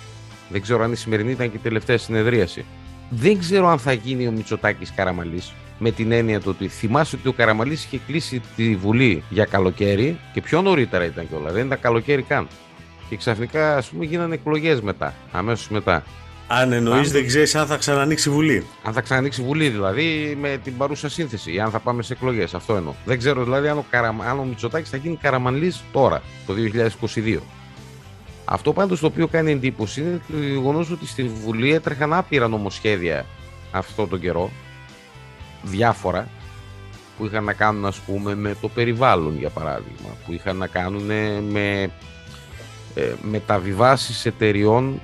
Δεν 0.48 0.60
ξέρω 0.62 0.84
αν 0.84 0.92
η 0.92 0.96
σημερινή 0.96 1.30
ήταν 1.30 1.50
και 1.50 1.56
η 1.56 1.60
τελευταία 1.62 1.98
συνεδρίαση. 1.98 2.64
Δεν 3.10 3.38
ξέρω 3.38 3.68
αν 3.68 3.78
θα 3.78 3.92
γίνει 3.92 4.26
ο 4.26 4.30
Μητσοτάκης 4.30 4.92
Καραμαλής 4.96 5.52
με 5.78 5.90
την 5.90 6.12
έννοια 6.12 6.40
του 6.40 6.50
ότι 6.54 6.68
θυμάσαι 6.68 7.16
ότι 7.16 7.28
ο 7.28 7.32
Καραμαλής 7.32 7.84
είχε 7.84 8.00
κλείσει 8.06 8.42
τη 8.56 8.76
Βουλή 8.76 9.22
για 9.28 9.44
καλοκαίρι 9.44 10.18
και 10.32 10.40
πιο 10.40 10.62
νωρίτερα 10.62 11.04
ήταν 11.04 11.28
κιόλας. 11.28 11.52
Δεν 11.52 11.66
ήταν 11.66 11.80
καλοκαίρι 11.80 12.22
καν. 12.22 12.48
Και 13.08 13.16
ξαφνικά 13.16 13.76
ας 13.76 13.88
πούμε 13.88 14.04
γίνανε 14.04 14.34
εκλογές 14.34 14.80
μετά, 14.80 15.14
αμέσως 15.32 15.68
μετά. 15.68 16.04
Αν 16.50 16.72
εννοείς, 16.72 16.96
Πάμε. 16.96 17.08
δεν 17.12 17.26
ξέρεις 17.26 17.54
αν 17.54 17.66
θα 17.66 17.76
ξανανοίξει 17.76 18.28
η 18.28 18.32
Βουλή. 18.32 18.66
Αν 18.82 18.92
θα 18.92 19.00
ξανανοίξει 19.00 19.40
η 19.40 19.44
Βουλή 19.44 19.68
δηλαδή 19.68 20.38
με 20.40 20.60
την 20.64 20.76
παρούσα 20.76 21.08
σύνθεση 21.08 21.52
ή 21.52 21.60
αν 21.60 21.70
θα 21.70 21.78
πάμε 21.78 22.02
σε 22.02 22.12
εκλογές. 22.12 22.54
Αυτό 22.54 22.76
εννοώ. 22.76 22.94
Δεν 23.04 23.18
ξέρω 23.18 23.44
δηλαδή 23.44 23.68
αν 23.68 23.78
ο, 23.78 23.84
Καρα... 23.90 24.08
αν 24.08 24.38
ο 24.38 24.44
Μητσοτάκης 24.44 24.90
θα 24.90 24.96
γίνει 24.96 25.16
καραμανλή 25.16 25.72
τώρα, 25.92 26.22
το 26.46 26.54
2022. 27.14 27.38
Αυτό 28.44 28.72
πάντως 28.72 29.00
το 29.00 29.06
οποίο 29.06 29.26
κάνει 29.26 29.50
εντύπωση 29.52 30.00
είναι 30.00 30.20
το 30.30 30.38
γεγονός 30.38 30.90
ότι 30.90 31.06
στη 31.06 31.22
Βουλή 31.22 31.72
έτρεχαν 31.72 32.12
άπειρα 32.12 32.48
νομοσχέδια 32.48 33.26
αυτό 33.70 34.06
τον 34.06 34.20
καιρό. 34.20 34.50
Διάφορα 35.62 36.28
που 37.18 37.26
είχαν 37.26 37.44
να 37.44 37.52
κάνουν 37.52 37.86
ας 37.86 37.98
πούμε 37.98 38.34
με 38.34 38.56
το 38.60 38.68
περιβάλλον 38.68 39.38
για 39.38 39.50
παράδειγμα 39.50 40.08
που 40.26 40.32
είχαν 40.32 40.56
να 40.56 40.66
κάνουν 40.66 41.02
με 41.50 41.90
ε, 42.94 43.14
μεταβιβάσεις 43.22 44.26
εταιριών 44.26 45.00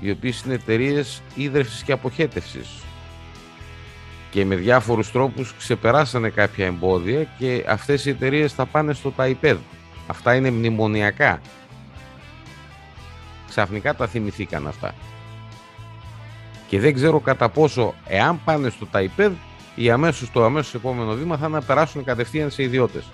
οι 0.00 0.10
οποίες 0.10 0.42
είναι 0.42 0.54
εταιρείες 0.54 1.22
ίδρυυσης 1.34 1.82
και 1.82 1.92
αποχέτευσης 1.92 2.82
και 4.30 4.44
με 4.44 4.54
διάφορους 4.54 5.10
τρόπους 5.12 5.54
ξεπεράσανε 5.58 6.28
κάποια 6.28 6.66
εμπόδια 6.66 7.26
και 7.38 7.64
αυτές 7.68 8.04
οι 8.04 8.10
εταιρείες 8.10 8.52
θα 8.52 8.66
πάνε 8.66 8.92
στο 8.92 9.10
ΤΑΙΠΕΔ. 9.10 9.58
Αυτά 10.06 10.34
είναι 10.34 10.50
μνημονιακά. 10.50 11.40
Ξαφνικά 13.48 13.94
τα 13.94 14.06
θυμηθήκαν 14.06 14.66
αυτά. 14.66 14.94
Και 16.68 16.80
δεν 16.80 16.94
ξέρω 16.94 17.20
κατά 17.20 17.48
πόσο 17.48 17.94
εάν 18.06 18.40
πάνε 18.44 18.68
στο 18.68 18.86
ΤΑΙΠΕΔ 18.86 19.32
ή 19.74 19.90
αμέσως 19.90 20.30
το 20.30 20.44
αμέσως 20.44 20.74
επόμενο 20.74 21.12
βήμα 21.14 21.36
θα 21.36 21.46
είναι 21.46 21.54
να 21.54 21.62
περάσουν 21.62 22.04
κατευθείαν 22.04 22.50
σε 22.50 22.62
ιδιώτες. 22.62 23.04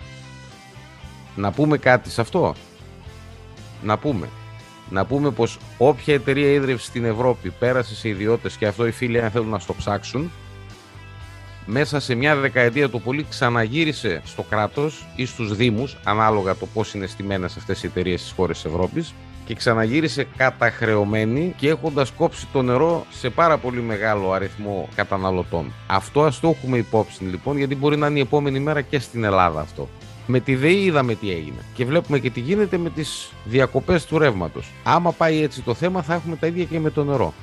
Να 1.36 1.52
πούμε 1.52 1.78
κάτι 1.78 2.10
σε 2.10 2.20
αυτό. 2.20 2.54
Να 3.82 3.98
πούμε. 3.98 4.28
Να 4.90 5.04
πούμε 5.04 5.30
πως 5.30 5.58
όποια 5.78 6.14
εταιρεία 6.14 6.52
ίδρυυσης 6.52 6.86
στην 6.86 7.04
Ευρώπη 7.04 7.50
πέρασε 7.50 7.94
σε 7.94 8.08
ιδιώτες 8.08 8.56
και 8.56 8.66
αυτό 8.66 8.86
οι 8.86 8.90
φίλοι 8.90 9.20
αν 9.20 9.30
θέλουν 9.30 9.48
να 9.48 9.58
στο 9.58 9.74
ψάξουν 9.74 10.30
μέσα 11.66 12.00
σε 12.00 12.14
μια 12.14 12.36
δεκαετία 12.36 12.90
το 12.90 12.98
πολύ 12.98 13.26
ξαναγύρισε 13.28 14.20
στο 14.24 14.42
κράτος 14.42 15.06
ή 15.16 15.26
στους 15.26 15.56
δήμους 15.56 15.96
ανάλογα 16.04 16.56
το 16.56 16.66
πώς 16.66 16.94
είναι 16.94 17.06
στημένες 17.06 17.56
αυτές 17.56 17.82
οι 17.82 17.86
εταιρείες 17.86 18.20
στις 18.20 18.32
χώρες 18.32 18.62
της 18.62 18.72
Ευρώπης 18.72 19.14
και 19.46 19.54
ξαναγύρισε 19.54 20.26
καταχρεωμένη 20.36 21.54
και 21.56 21.68
έχοντας 21.68 22.10
κόψει 22.10 22.46
το 22.52 22.62
νερό 22.62 23.06
σε 23.10 23.30
πάρα 23.30 23.58
πολύ 23.58 23.80
μεγάλο 23.80 24.32
αριθμό 24.32 24.88
καταναλωτών. 24.94 25.72
Αυτό 25.86 26.22
ας 26.22 26.40
το 26.40 26.48
έχουμε 26.48 26.76
υπόψη 26.76 27.24
λοιπόν 27.24 27.58
γιατί 27.58 27.76
μπορεί 27.76 27.96
να 27.96 28.06
είναι 28.06 28.18
η 28.18 28.22
επόμενη 28.22 28.60
μέρα 28.60 28.80
και 28.80 28.98
στην 28.98 29.24
Ελλάδα 29.24 29.60
αυτό. 29.60 29.88
Με 30.26 30.40
τη 30.40 30.54
ΔΕΗ 30.54 30.84
είδαμε 30.84 31.14
τι 31.14 31.30
έγινε 31.30 31.60
και 31.74 31.84
βλέπουμε 31.84 32.18
και 32.18 32.30
τι 32.30 32.40
γίνεται 32.40 32.78
με 32.78 32.90
τις 32.90 33.32
διακοπές 33.44 34.06
του 34.06 34.18
ρεύματος. 34.18 34.72
Άμα 34.82 35.12
πάει 35.12 35.42
έτσι 35.42 35.62
το 35.62 35.74
θέμα 35.74 36.02
θα 36.02 36.14
έχουμε 36.14 36.36
τα 36.36 36.46
ίδια 36.46 36.64
και 36.64 36.80
με 36.80 36.90
το 36.90 37.04
νερό. 37.04 37.34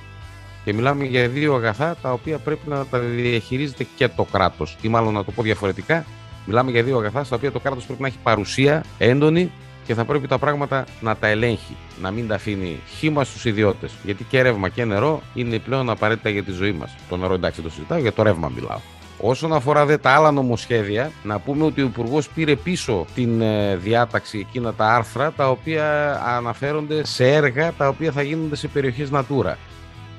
Και 0.63 0.73
μιλάμε 0.73 1.05
για 1.05 1.27
δύο 1.27 1.53
αγαθά 1.55 1.95
τα 2.01 2.11
οποία 2.11 2.37
πρέπει 2.37 2.69
να 2.69 2.85
τα 2.85 2.99
διαχειρίζεται 2.99 3.87
και 3.95 4.07
το 4.07 4.23
κράτος. 4.23 4.77
Ή 4.81 4.87
μάλλον 4.87 5.13
να 5.13 5.23
το 5.23 5.31
πω 5.31 5.41
διαφορετικά, 5.41 6.05
μιλάμε 6.45 6.71
για 6.71 6.83
δύο 6.83 6.97
αγαθά 6.97 7.23
στα 7.23 7.35
οποία 7.35 7.51
το 7.51 7.59
κράτος 7.59 7.85
πρέπει 7.85 8.01
να 8.01 8.07
έχει 8.07 8.17
παρουσία 8.23 8.83
έντονη 8.97 9.51
και 9.85 9.93
θα 9.93 10.05
πρέπει 10.05 10.27
τα 10.27 10.37
πράγματα 10.37 10.85
να 11.01 11.15
τα 11.15 11.27
ελέγχει. 11.27 11.75
Να 12.01 12.11
μην 12.11 12.27
τα 12.27 12.35
αφήνει 12.35 12.79
χήμα 12.97 13.23
στους 13.23 13.45
ιδιώτες. 13.45 13.91
Γιατί 14.03 14.23
και 14.23 14.41
ρεύμα 14.41 14.69
και 14.69 14.85
νερό 14.85 15.21
είναι 15.33 15.59
πλέον 15.59 15.89
απαραίτητα 15.89 16.29
για 16.29 16.43
τη 16.43 16.51
ζωή 16.51 16.71
μας. 16.71 16.95
Το 17.09 17.17
νερό 17.17 17.33
εντάξει 17.33 17.61
δεν 17.61 17.69
το 17.69 17.75
συζητάω, 17.75 17.97
για 17.97 18.13
το 18.13 18.23
ρεύμα 18.23 18.51
μιλάω. 18.55 18.79
Όσον 19.25 19.53
αφορά 19.53 19.85
δε 19.85 19.97
τα 19.97 20.09
άλλα 20.09 20.31
νομοσχέδια, 20.31 21.11
να 21.23 21.39
πούμε 21.39 21.65
ότι 21.65 21.81
ο 21.81 21.85
Υπουργός 21.85 22.29
πήρε 22.29 22.55
πίσω 22.55 23.05
την 23.15 23.41
ε, 23.41 23.75
διάταξη 23.75 24.37
εκείνα 24.37 24.73
τα 24.73 24.85
άρθρα 24.85 25.31
τα 25.31 25.49
οποία 25.49 26.15
αναφέρονται 26.25 27.05
σε 27.05 27.33
έργα 27.33 27.73
τα 27.77 27.87
οποία 27.87 28.11
θα 28.11 28.21
γίνονται 28.21 28.55
σε 28.55 28.67
περιοχές 28.67 29.09
Natura. 29.13 29.53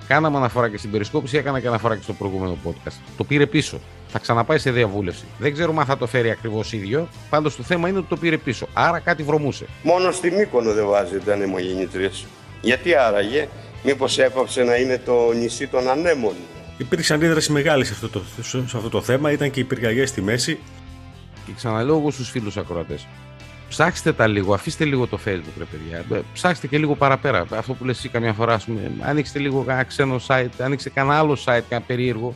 Κάναμε 0.09 0.37
αναφορά 0.37 0.69
και 0.69 0.79
στην 0.79 0.91
περισκόπηση, 0.91 1.37
έκανα 1.37 1.61
και 1.61 1.67
αναφορά 1.67 1.97
και 1.97 2.03
στο 2.03 2.13
προηγούμενο 2.13 2.57
podcast. 2.65 2.93
Το 3.17 3.25
πήρε 3.25 3.47
πίσω. 3.47 3.81
Θα 4.09 4.19
ξαναπάει 4.19 4.59
σε 4.59 4.71
διαβούλευση. 4.71 5.25
Δεν 5.39 5.53
ξέρουμε 5.53 5.81
αν 5.81 5.87
θα 5.87 5.99
το 5.99 6.07
φέρει 6.07 6.31
ακριβώς 6.31 6.73
ίδιο. 6.73 7.09
Πάντως 7.31 7.57
το 7.57 7.63
θέμα 7.63 7.89
είναι 7.89 7.99
ότι 7.99 8.09
το 8.09 8.17
πήρε 8.17 8.37
πίσω. 8.37 8.67
Άρα 8.73 8.99
κάτι 8.99 9.23
βρωμούσε. 9.23 9.67
Μόνο 9.83 10.11
στη 10.11 10.31
Μύκονο 10.31 10.73
δεν 10.73 10.87
βάζετε 10.87 11.33
ανεμογεννήτριες. 11.33 12.27
Γιατί 12.61 12.95
άραγε, 12.95 13.49
μήπως 13.85 14.19
έπαψε 14.19 14.63
να 14.63 14.77
είναι 14.77 14.99
το 14.99 15.33
νησί 15.33 15.69
των 15.69 15.89
ανέμων. 15.89 16.35
Υπήρξε 16.79 17.15
αντίδραση 17.15 17.53
μεγάλη 17.53 17.85
σε 17.85 17.93
αυτό 17.93 18.09
το, 18.09 18.23
σε 18.43 18.77
αυτό 18.77 18.89
το 18.89 19.01
θέμα. 19.01 19.31
Ήταν 19.31 19.51
και 19.51 19.61
οι 19.61 19.65
πυρκαγιέ 19.65 20.07
στη 20.07 20.23
μέση. 20.23 20.59
Και 21.47 21.53
ξαναλέω 21.57 21.97
εγώ 21.99 22.11
στους 22.11 22.31
φίλους 22.31 22.57
ακροατές. 22.57 23.07
Ψάξτε 23.75 24.13
τα 24.13 24.27
λίγο, 24.27 24.55
αφήστε 24.55 24.85
λίγο 24.85 25.07
το 25.07 25.19
Facebook, 25.25 25.55
ρε 25.59 25.65
παιδιά. 25.65 26.19
Ε, 26.19 26.23
Ψάξτε 26.33 26.67
και 26.67 26.79
λίγο 26.79 26.95
παραπέρα. 26.95 27.47
Αυτό 27.51 27.75
που 27.75 27.85
λες 27.85 27.99
εσύ 27.99 28.09
καμιά 28.09 28.33
φορά, 28.33 28.55
ας 28.55 28.65
πούμε, 28.65 28.93
ανοίξτε 29.01 29.39
λίγο 29.39 29.63
κανένα 29.63 29.85
ξένο 29.85 30.21
site, 30.27 30.49
ανοίξτε 30.59 30.91
κανένα 30.91 31.19
άλλο 31.19 31.33
site, 31.33 31.63
κανένα 31.69 31.87
περίεργο. 31.87 32.35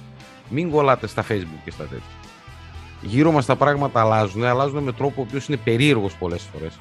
Μην 0.49 0.71
κολλάτε 0.71 1.07
στα 1.07 1.23
Facebook 1.23 1.61
και 1.65 1.71
στα 1.71 1.85
τέτοια. 1.85 2.15
Γύρω 3.01 3.33
μας 3.33 3.47
τα 3.47 3.57
πράγματα 3.57 4.01
αλλάζουν, 4.01 4.45
αλλάζουν 4.45 4.83
με 4.83 4.93
τρόπο 4.93 5.21
ο 5.21 5.25
οποίος 5.29 5.49
είναι 5.49 5.57
περίεργος 5.57 6.15
πολλές 6.15 6.49
φορές. 6.53 6.79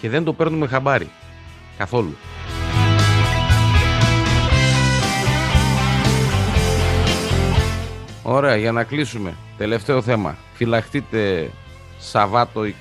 Και 0.00 0.08
δεν 0.08 0.24
το 0.24 0.32
παίρνουμε 0.32 0.66
χαμπάρι. 0.66 1.10
Καθόλου. 1.78 2.16
Ωραία, 8.22 8.56
για 8.56 8.72
να 8.72 8.84
κλείσουμε. 8.84 9.34
Τελευταίο 9.56 10.02
θέμα. 10.02 10.36
Φυλαχτείτε 10.54 11.50
Σαββάτο, 12.00 12.60
20, 12.64 12.72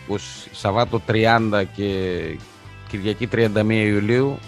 Σαββάτο 0.52 1.02
30 1.08 1.64
και 1.76 1.94
Κυριακή 2.90 3.28
31 3.32 3.48
Ιουλίου. 3.70 4.40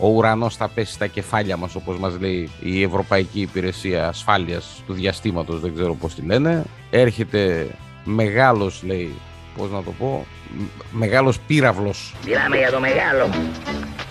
Ο 0.00 0.08
ουρανός 0.08 0.56
θα 0.56 0.68
πέσει 0.68 0.92
στα 0.92 1.06
κεφάλια 1.06 1.56
μας, 1.56 1.74
όπως 1.74 1.98
μας 1.98 2.12
λέει 2.20 2.50
η 2.60 2.82
Ευρωπαϊκή 2.82 3.40
Υπηρεσία 3.40 4.08
Ασφάλειας 4.08 4.82
του 4.86 4.92
Διαστήματος, 4.92 5.60
δεν 5.60 5.74
ξέρω 5.74 5.94
πώς 5.94 6.14
τη 6.14 6.22
λένε. 6.22 6.64
Έρχεται 6.90 7.66
μεγάλος, 8.04 8.82
λέει, 8.86 9.14
πώς 9.56 9.70
να 9.70 9.82
το 9.82 9.90
πω, 9.98 10.26
μ- 10.58 10.62
μεγάλος 10.98 11.38
πύραυλος. 11.46 12.14
Μιλάμε 12.26 12.56
για 12.56 12.70
το 12.70 12.80
μεγάλο. 12.80 13.28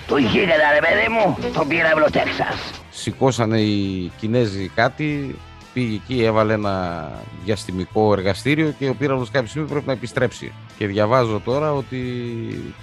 Το 0.08 0.18
γίγαντα 0.18 0.72
ρε 0.74 0.80
παιδί 0.80 1.08
μου, 1.12 1.38
το 1.54 1.66
πύραυλο 1.66 2.06
Τέξας. 2.12 2.56
Σηκώσανε 2.90 3.60
οι 3.60 4.12
Κινέζοι 4.20 4.72
κάτι, 4.76 5.36
πήγε 5.78 5.96
εκεί, 5.96 6.24
έβαλε 6.24 6.54
ένα 6.54 7.12
διαστημικό 7.46 8.14
εργαστήριο 8.14 8.74
και 8.80 8.90
ο 8.90 8.96
πύραυλος 8.96 9.30
κάποια 9.30 9.50
στιγμή 9.50 9.68
πρέπει 9.68 9.88
να 9.88 9.92
επιστρέψει. 9.92 10.52
Και 10.78 10.88
διαβάζω 10.88 11.40
τώρα 11.40 11.74
ότι 11.74 12.00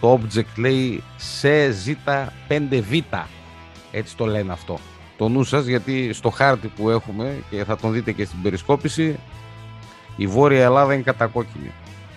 το 0.01 0.21
object 0.21 0.57
λέει 0.57 1.03
CZ5V. 1.43 3.03
Έτσι 3.91 4.17
το 4.17 4.27
λένε 4.27 4.53
αυτό. 4.53 4.79
Το 5.17 5.29
νου 5.29 5.45
σας 5.45 5.67
γιατί 5.67 6.13
στο 6.13 6.31
χάρτη 6.31 6.69
που 6.69 6.91
έχουμε 6.91 7.43
και 7.51 7.65
θα 7.65 7.77
τον 7.77 7.93
δείτε 7.93 8.13
και 8.13 8.25
στην 8.25 8.43
περισκόπηση 8.43 9.19
η 10.17 10.27
Βόρεια 10.27 10.65
Ελλάδα 10.65 10.95
είναι 10.95 11.03
κατακόκκινη 11.03 11.73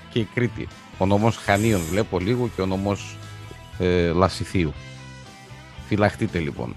και 0.10 0.20
η 0.20 0.28
Κρήτη. 0.34 0.68
Ο 0.98 1.06
νομός 1.06 1.38
Χανίων 1.38 1.82
βλέπω 1.82 2.20
λίγο 2.20 2.50
και 2.56 2.62
ο 2.62 2.66
νομός 2.66 3.18
ε, 3.80 4.12
Λασιθίου. 4.12 4.74
Φυλαχτείτε 5.88 6.40
λοιπόν. 6.40 6.76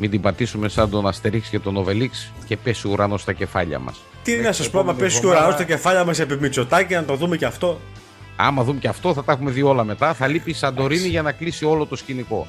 Μην 0.00 0.10
την 0.10 0.20
πατήσουμε 0.20 0.68
σαν 0.68 0.90
τον 0.90 1.06
Αστερίξ 1.06 1.48
και 1.48 1.58
τον 1.58 1.76
Οβελίξ 1.76 2.32
και 2.46 2.56
πέσει 2.56 2.86
ο 2.86 2.90
ουρανός 2.90 3.20
στα 3.20 3.32
κεφάλια 3.32 3.78
μας. 3.78 4.00
Τι 4.22 4.34
να 4.36 4.40
Μέχρι 4.42 4.64
σα 4.64 4.70
πω, 4.70 4.78
άμα 4.78 4.90
επόμενη 4.90 4.98
πέσει 5.08 5.20
και 5.20 5.26
ο 5.26 5.28
ουρανός 5.28 5.44
εβδομάδα- 5.48 5.64
στα 5.72 5.76
κεφάλια 5.76 6.04
μας 6.04 6.18
επί 6.18 6.36
Μητσοτάκη, 6.40 6.94
να 6.94 7.04
το 7.04 7.14
δούμε 7.16 7.36
και 7.36 7.44
αυτό. 7.44 7.80
Άμα 8.36 8.62
δούμε 8.64 8.78
και 8.78 8.88
αυτό, 8.88 9.14
θα 9.14 9.24
τα 9.24 9.32
έχουμε 9.32 9.50
δει 9.50 9.62
όλα 9.62 9.84
μετά. 9.84 10.14
Θα 10.14 10.26
λείπει 10.26 10.50
η 10.50 10.54
Σαντορίνη 10.54 11.08
για 11.08 11.22
να 11.22 11.32
κλείσει 11.32 11.64
όλο 11.64 11.86
το 11.86 11.96
σκηνικό. 11.96 12.46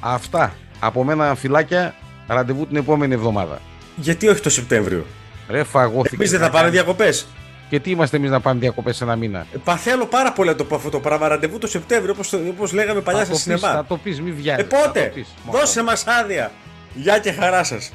Αυτά. 0.00 0.54
Από 0.80 1.04
μένα 1.04 1.34
φυλάκια, 1.34 1.94
ραντεβού 2.26 2.66
την 2.66 2.76
επόμενη 2.76 3.14
εβδομάδα. 3.14 3.60
Γιατί 3.96 4.28
όχι 4.28 4.40
το 4.40 4.50
Σεπτέμβριο; 4.50 5.06
Ρε 5.48 5.64
φαγώθηκε. 5.64 6.14
Εμείς 6.14 6.30
δεν 6.30 6.40
να 6.40 6.46
θα 6.46 6.52
πάμε 6.52 6.64
κάνει- 6.64 6.74
διακοπές. 6.76 7.26
Και 7.68 7.80
τι 7.80 7.90
είμαστε 7.90 8.16
εμείς 8.16 8.30
να 8.30 8.40
πάμε 8.40 8.60
διακοπές 8.60 9.00
ένα 9.00 9.16
μήνα; 9.16 9.46
Παθαίνω 9.64 10.04
πάρα 10.04 10.32
πολύ 10.32 10.48
να 10.48 10.56
το 10.56 10.64
πω 10.64 10.74
αυτό 10.74 10.90
το 10.90 11.00
πράγμα. 11.00 11.28
Ραντεβού 11.28 11.58
το 11.58 11.66
Σεπτέμβριο, 11.66 12.14
όπως 12.48 12.72
λέγαμε 12.72 13.00
παλιά 13.00 13.24
θα, 13.24 13.24
στα 13.24 13.32
το 13.32 13.38
πεις, 13.38 13.60
σινεμά. 13.60 13.74
θα 13.74 13.84
το 13.84 13.96
πεις, 13.96 14.20
μη 14.20 14.30
βιάζει. 14.32 14.60
Ε, 14.60 14.64
πότε! 14.64 15.12
Δώσε 15.50 15.82
μας 15.82 16.06
άδεια. 16.06 16.52
Γεια 16.94 17.18
και 17.18 17.32
χαρά 17.32 17.64
σας. 17.64 17.92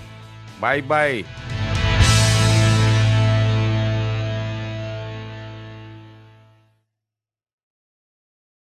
Bye 0.61 0.91
bye. 0.91 1.58